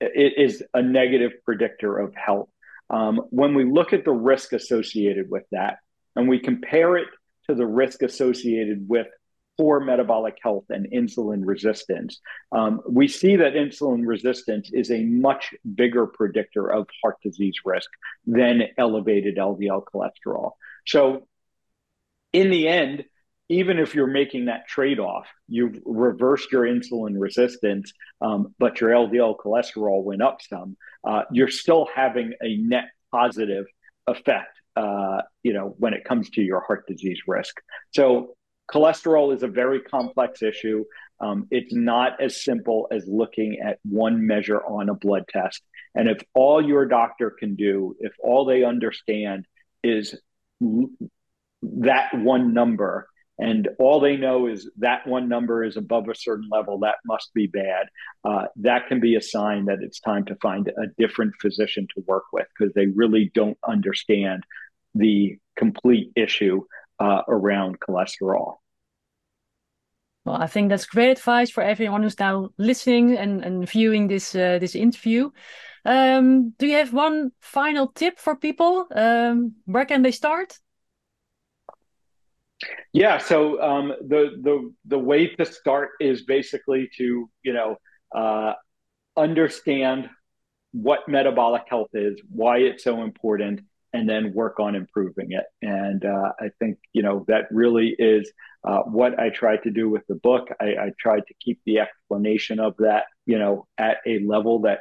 is 0.00 0.62
a 0.74 0.82
negative 0.82 1.32
predictor 1.44 1.96
of 1.98 2.14
health. 2.14 2.48
Um, 2.90 3.22
when 3.30 3.54
we 3.54 3.64
look 3.64 3.92
at 3.92 4.04
the 4.04 4.12
risk 4.12 4.52
associated 4.52 5.30
with 5.30 5.44
that, 5.52 5.78
and 6.16 6.28
we 6.28 6.40
compare 6.40 6.96
it 6.96 7.08
to 7.48 7.54
the 7.54 7.66
risk 7.66 8.02
associated 8.02 8.88
with 8.88 9.06
poor 9.58 9.80
metabolic 9.80 10.38
health 10.42 10.64
and 10.68 10.86
insulin 10.92 11.42
resistance, 11.44 12.20
um, 12.52 12.80
we 12.88 13.08
see 13.08 13.36
that 13.36 13.54
insulin 13.54 14.06
resistance 14.06 14.70
is 14.72 14.90
a 14.90 15.02
much 15.04 15.54
bigger 15.74 16.06
predictor 16.06 16.70
of 16.70 16.86
heart 17.02 17.16
disease 17.22 17.56
risk 17.64 17.88
than 18.26 18.62
elevated 18.78 19.36
LDL 19.36 19.82
cholesterol. 19.84 20.52
So, 20.86 21.26
in 22.32 22.50
the 22.50 22.68
end, 22.68 23.04
even 23.48 23.78
if 23.78 23.94
you're 23.94 24.08
making 24.08 24.46
that 24.46 24.66
trade 24.66 24.98
off, 24.98 25.26
you've 25.48 25.78
reversed 25.84 26.50
your 26.50 26.64
insulin 26.64 27.14
resistance, 27.16 27.92
um, 28.20 28.54
but 28.58 28.80
your 28.80 28.90
LDL 28.90 29.36
cholesterol 29.36 30.02
went 30.02 30.22
up 30.22 30.40
some, 30.42 30.76
uh, 31.04 31.22
you're 31.30 31.48
still 31.48 31.88
having 31.94 32.32
a 32.42 32.56
net 32.56 32.88
positive 33.12 33.66
effect. 34.06 34.50
Uh, 34.74 35.22
you 35.42 35.54
know, 35.54 35.74
when 35.78 35.94
it 35.94 36.04
comes 36.04 36.28
to 36.28 36.42
your 36.42 36.60
heart 36.60 36.86
disease 36.86 37.18
risk. 37.26 37.62
So 37.92 38.35
cholesterol 38.70 39.34
is 39.34 39.42
a 39.42 39.48
very 39.48 39.80
complex 39.80 40.42
issue. 40.42 40.84
Um, 41.20 41.46
it's 41.50 41.74
not 41.74 42.20
as 42.20 42.42
simple 42.42 42.88
as 42.90 43.06
looking 43.06 43.58
at 43.64 43.78
one 43.84 44.26
measure 44.26 44.60
on 44.60 44.88
a 44.88 44.94
blood 44.94 45.24
test. 45.28 45.62
And 45.94 46.08
if 46.08 46.22
all 46.34 46.62
your 46.62 46.86
doctor 46.86 47.30
can 47.30 47.54
do, 47.54 47.96
if 48.00 48.12
all 48.22 48.44
they 48.44 48.64
understand 48.64 49.46
is 49.82 50.14
that 51.62 52.08
one 52.12 52.52
number, 52.52 53.08
and 53.38 53.68
all 53.78 54.00
they 54.00 54.16
know 54.16 54.46
is 54.46 54.70
that 54.78 55.06
one 55.06 55.28
number 55.28 55.62
is 55.62 55.76
above 55.76 56.08
a 56.08 56.14
certain 56.14 56.48
level, 56.50 56.78
that 56.80 56.96
must 57.04 57.32
be 57.34 57.46
bad. 57.46 57.86
Uh, 58.24 58.46
that 58.56 58.88
can 58.88 59.00
be 59.00 59.14
a 59.14 59.22
sign 59.22 59.66
that 59.66 59.78
it's 59.82 60.00
time 60.00 60.24
to 60.26 60.36
find 60.36 60.68
a 60.68 60.86
different 60.98 61.34
physician 61.40 61.86
to 61.94 62.04
work 62.06 62.24
with 62.32 62.46
because 62.58 62.72
they 62.74 62.86
really 62.86 63.30
don't 63.34 63.58
understand 63.66 64.44
the 64.94 65.36
complete 65.56 66.10
issue 66.16 66.62
uh, 66.98 67.22
around 67.28 67.80
cholesterol. 67.80 68.56
Well, 70.24 70.36
I 70.36 70.48
think 70.48 70.70
that's 70.70 70.86
great 70.86 71.10
advice 71.10 71.50
for 71.50 71.62
everyone 71.62 72.02
who's 72.02 72.18
now 72.18 72.50
listening 72.58 73.16
and, 73.16 73.44
and 73.44 73.68
viewing 73.68 74.08
this 74.08 74.34
uh, 74.34 74.58
this 74.58 74.74
interview. 74.74 75.30
Um, 75.84 76.50
do 76.58 76.66
you 76.66 76.74
have 76.74 76.92
one 76.92 77.30
final 77.40 77.86
tip 77.88 78.18
for 78.18 78.34
people? 78.34 78.86
Um, 78.92 79.54
where 79.66 79.84
can 79.84 80.02
they 80.02 80.10
start? 80.10 80.58
Yeah, 82.92 83.18
so 83.18 83.62
um, 83.62 83.92
the 84.00 84.40
the 84.42 84.72
the 84.86 84.98
way 84.98 85.28
to 85.36 85.44
start 85.44 85.90
is 86.00 86.24
basically 86.24 86.90
to 86.96 87.30
you 87.44 87.52
know 87.52 87.76
uh, 88.14 88.54
understand 89.16 90.10
what 90.72 91.08
metabolic 91.08 91.62
health 91.68 91.90
is, 91.94 92.20
why 92.28 92.58
it's 92.58 92.82
so 92.84 93.02
important, 93.02 93.60
and 93.96 94.06
then 94.06 94.34
work 94.34 94.60
on 94.60 94.74
improving 94.74 95.32
it. 95.32 95.44
And 95.62 96.04
uh, 96.04 96.32
I 96.38 96.50
think 96.58 96.78
you 96.92 97.02
know 97.02 97.24
that 97.28 97.46
really 97.50 97.96
is 97.98 98.30
uh, 98.62 98.80
what 98.80 99.18
I 99.18 99.30
tried 99.30 99.62
to 99.62 99.70
do 99.70 99.88
with 99.88 100.06
the 100.06 100.16
book. 100.16 100.48
I, 100.60 100.64
I, 100.64 100.90
tried 100.98 101.22
to 101.28 101.34
keep 101.40 101.60
the 101.64 101.78
explanation 101.78 102.60
of 102.60 102.74
that 102.78 103.04
you 103.24 103.38
know 103.38 103.66
at 103.78 103.98
a 104.06 104.18
level 104.20 104.60
that 104.60 104.80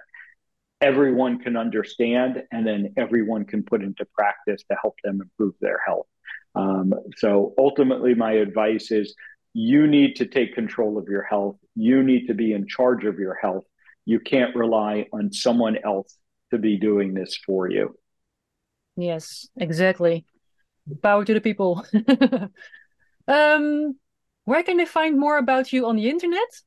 everyone 0.82 1.40
can 1.40 1.56
understand, 1.56 2.44
and 2.52 2.68
then 2.68 2.94
everyone 2.98 3.46
can 3.46 3.64
put 3.64 3.82
into 3.82 4.06
practice 4.14 4.64
to 4.70 4.78
help 4.82 4.96
them 5.04 5.22
improve 5.22 5.56
their 5.62 5.80
health. 5.86 6.08
Um, 6.56 6.94
so 7.18 7.54
ultimately, 7.58 8.16
my 8.16 8.34
advice 8.34 8.92
is 8.92 9.16
you 9.54 9.88
need 9.88 10.18
to 10.18 10.26
take 10.26 10.54
control 10.54 10.98
of 10.98 11.08
your 11.08 11.24
health. 11.24 11.56
You 11.76 12.04
need 12.04 12.28
to 12.28 12.34
be 12.34 12.52
in 12.52 12.68
charge 12.68 13.06
of 13.06 13.18
your 13.18 13.36
health. 13.36 13.64
You 14.04 14.20
can't 14.20 14.54
rely 14.56 15.08
on 15.14 15.32
someone 15.32 15.78
else 15.84 16.18
to 16.52 16.58
be 16.58 16.78
doing 16.78 17.14
this 17.14 17.38
for 17.46 17.70
you. 17.70 17.96
Yes, 18.96 19.50
exactly. 19.58 20.26
Power 21.02 21.26
to 21.26 21.34
the 21.34 21.42
people. 21.42 21.84
um, 23.28 23.96
where 24.46 24.64
can 24.64 24.78
they 24.78 24.86
find 24.86 25.20
more 25.20 25.38
about 25.38 25.74
you 25.74 25.88
on 25.88 25.96
the 25.96 26.10
internet? 26.10 26.62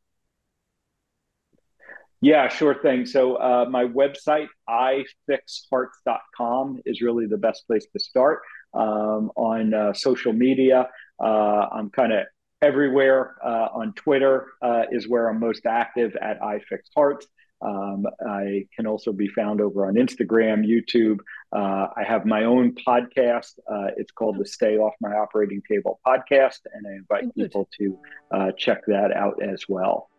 Yeah, 2.21 2.49
sure 2.49 2.75
thing. 2.75 3.07
So 3.07 3.37
uh, 3.37 3.67
my 3.71 3.85
website, 3.85 4.49
ifixhearts.com, 4.69 6.81
is 6.85 7.01
really 7.01 7.27
the 7.27 7.39
best 7.39 7.65
place 7.69 7.87
to 7.93 8.01
start. 8.01 8.41
Um, 8.75 9.31
on 9.37 9.73
uh, 9.73 9.93
social 9.95 10.33
media, 10.33 10.89
uh, 11.23 11.67
I'm 11.73 11.91
kind 11.91 12.13
of 12.13 12.27
everywhere. 12.61 13.37
Uh, 13.43 13.69
on 13.73 13.93
Twitter 13.95 14.49
uh, 14.61 14.83
is 14.91 15.09
where 15.09 15.29
I'm 15.29 15.39
most 15.39 15.65
active 15.65 16.17
at 16.17 16.41
ifixhearts. 16.41 17.27
Um, 17.61 18.07
I 18.27 18.67
can 18.77 18.87
also 18.87 19.13
be 19.13 19.29
found 19.29 19.61
over 19.61 19.87
on 19.87 19.95
Instagram, 19.95 20.67
YouTube. 20.67 21.19
Uh, 21.53 21.87
I 21.97 22.03
have 22.07 22.27
my 22.27 22.45
own 22.45 22.75
podcast. 22.75 23.59
Uh, 23.71 23.89
it's 23.97 24.13
called 24.13 24.39
the 24.39 24.47
Stay 24.47 24.77
Off 24.77 24.95
My 25.01 25.15
Operating 25.15 25.63
Table 25.67 25.99
podcast, 26.07 26.61
and 26.73 26.87
I 26.87 26.93
invite 26.93 27.35
Good. 27.35 27.45
people 27.45 27.69
to 27.79 27.99
uh, 28.31 28.53
check 28.57 28.85
that 28.87 29.13
out 29.13 29.43
as 29.43 29.65
well. 29.69 30.11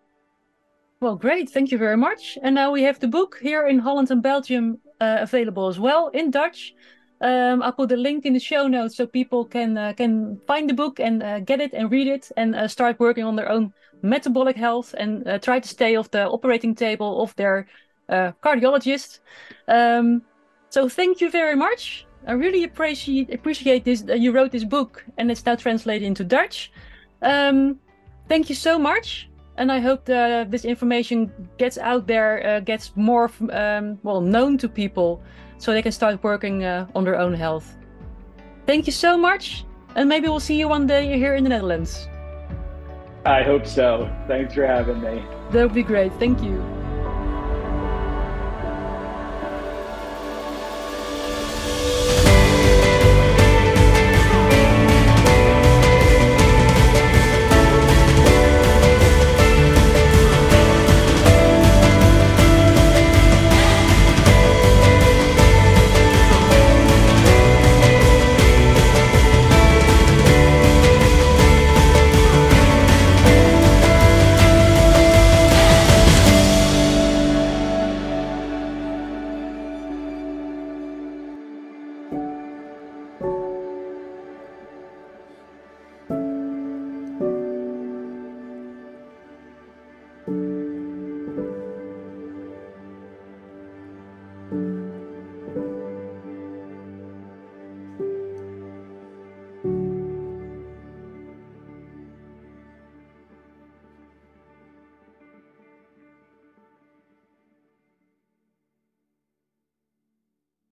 Well, 1.02 1.16
great. 1.16 1.50
Thank 1.50 1.72
you 1.72 1.78
very 1.78 1.96
much. 1.98 2.38
And 2.44 2.56
now 2.56 2.72
we 2.72 2.84
have 2.84 3.00
the 3.00 3.08
book 3.08 3.38
here 3.42 3.68
in 3.68 3.80
Holland 3.80 4.12
and 4.12 4.22
Belgium 4.22 4.80
uh, 5.00 5.18
available 5.22 5.68
as 5.68 5.80
well 5.80 6.10
in 6.10 6.30
Dutch. 6.32 6.74
Um, 7.22 7.62
I'll 7.62 7.74
put 7.74 7.92
a 7.92 7.98
link 7.98 8.26
in 8.26 8.34
the 8.34 8.40
show 8.40 8.68
notes 8.68 8.98
so 8.98 9.06
people 9.06 9.46
can 9.46 9.78
uh, 9.78 9.94
can 9.94 10.40
find 10.48 10.70
the 10.70 10.74
book 10.74 11.00
and 11.00 11.22
uh, 11.22 11.40
get 11.42 11.60
it 11.60 11.74
and 11.74 11.92
read 11.92 12.08
it 12.08 12.32
and 12.38 12.56
uh, 12.56 12.68
start 12.68 13.00
working 13.00 13.26
on 13.26 13.36
their 13.36 13.50
own 13.50 13.74
metabolic 14.02 14.56
health 14.56 14.96
and 14.98 15.28
uh, 15.28 15.38
try 15.40 15.60
to 15.60 15.68
stay 15.68 15.96
off 15.96 16.12
the 16.12 16.28
operating 16.28 16.76
table 16.76 17.22
of 17.22 17.36
their 17.36 17.68
uh, 18.08 18.32
cardiologist. 18.42 19.20
Um, 19.68 20.22
so 20.70 20.90
thank 20.90 21.22
you 21.22 21.30
very 21.30 21.56
much. 21.56 22.06
I 22.28 22.34
really 22.34 22.64
appreciate 22.64 23.34
appreciate 23.34 23.86
this. 23.86 24.02
That 24.02 24.20
you 24.20 24.32
wrote 24.32 24.52
this 24.52 24.64
book 24.64 25.06
and 25.18 25.32
it's 25.32 25.46
now 25.46 25.56
translated 25.56 26.06
into 26.06 26.24
Dutch. 26.24 26.72
Um, 27.22 27.80
thank 28.28 28.50
you 28.50 28.56
so 28.56 28.78
much, 28.78 29.30
and 29.58 29.72
I 29.72 29.80
hope 29.80 30.06
that 30.06 30.52
this 30.52 30.66
information 30.66 31.32
gets 31.58 31.78
out 31.78 32.08
there, 32.08 32.46
uh, 32.46 32.60
gets 32.60 32.96
more 32.96 33.32
um, 33.52 34.00
well 34.04 34.22
known 34.22 34.58
to 34.60 34.70
people 34.70 35.22
so 35.58 35.74
they 35.74 35.82
can 35.82 35.92
start 35.92 36.24
working 36.24 36.64
uh, 36.64 36.88
on 36.96 37.04
their 37.04 37.20
own 37.20 37.34
health. 37.34 37.78
Thank 38.66 38.86
you 38.86 38.94
so 38.94 39.18
much, 39.18 39.66
and 39.96 40.08
maybe 40.08 40.28
we'll 40.28 40.40
see 40.40 40.58
you 40.60 40.68
one 40.68 40.88
day 40.88 41.18
here 41.18 41.36
in 41.36 41.44
the 41.44 41.50
Netherlands. 41.50 42.08
I 43.26 43.44
hope 43.44 43.66
so. 43.66 44.10
Thanks 44.28 44.54
for 44.54 44.66
having 44.66 45.02
me. 45.02 45.24
That 45.52 45.64
would 45.64 45.74
be 45.74 45.84
great. 45.84 46.14
Thank 46.14 46.42
you. 46.42 46.79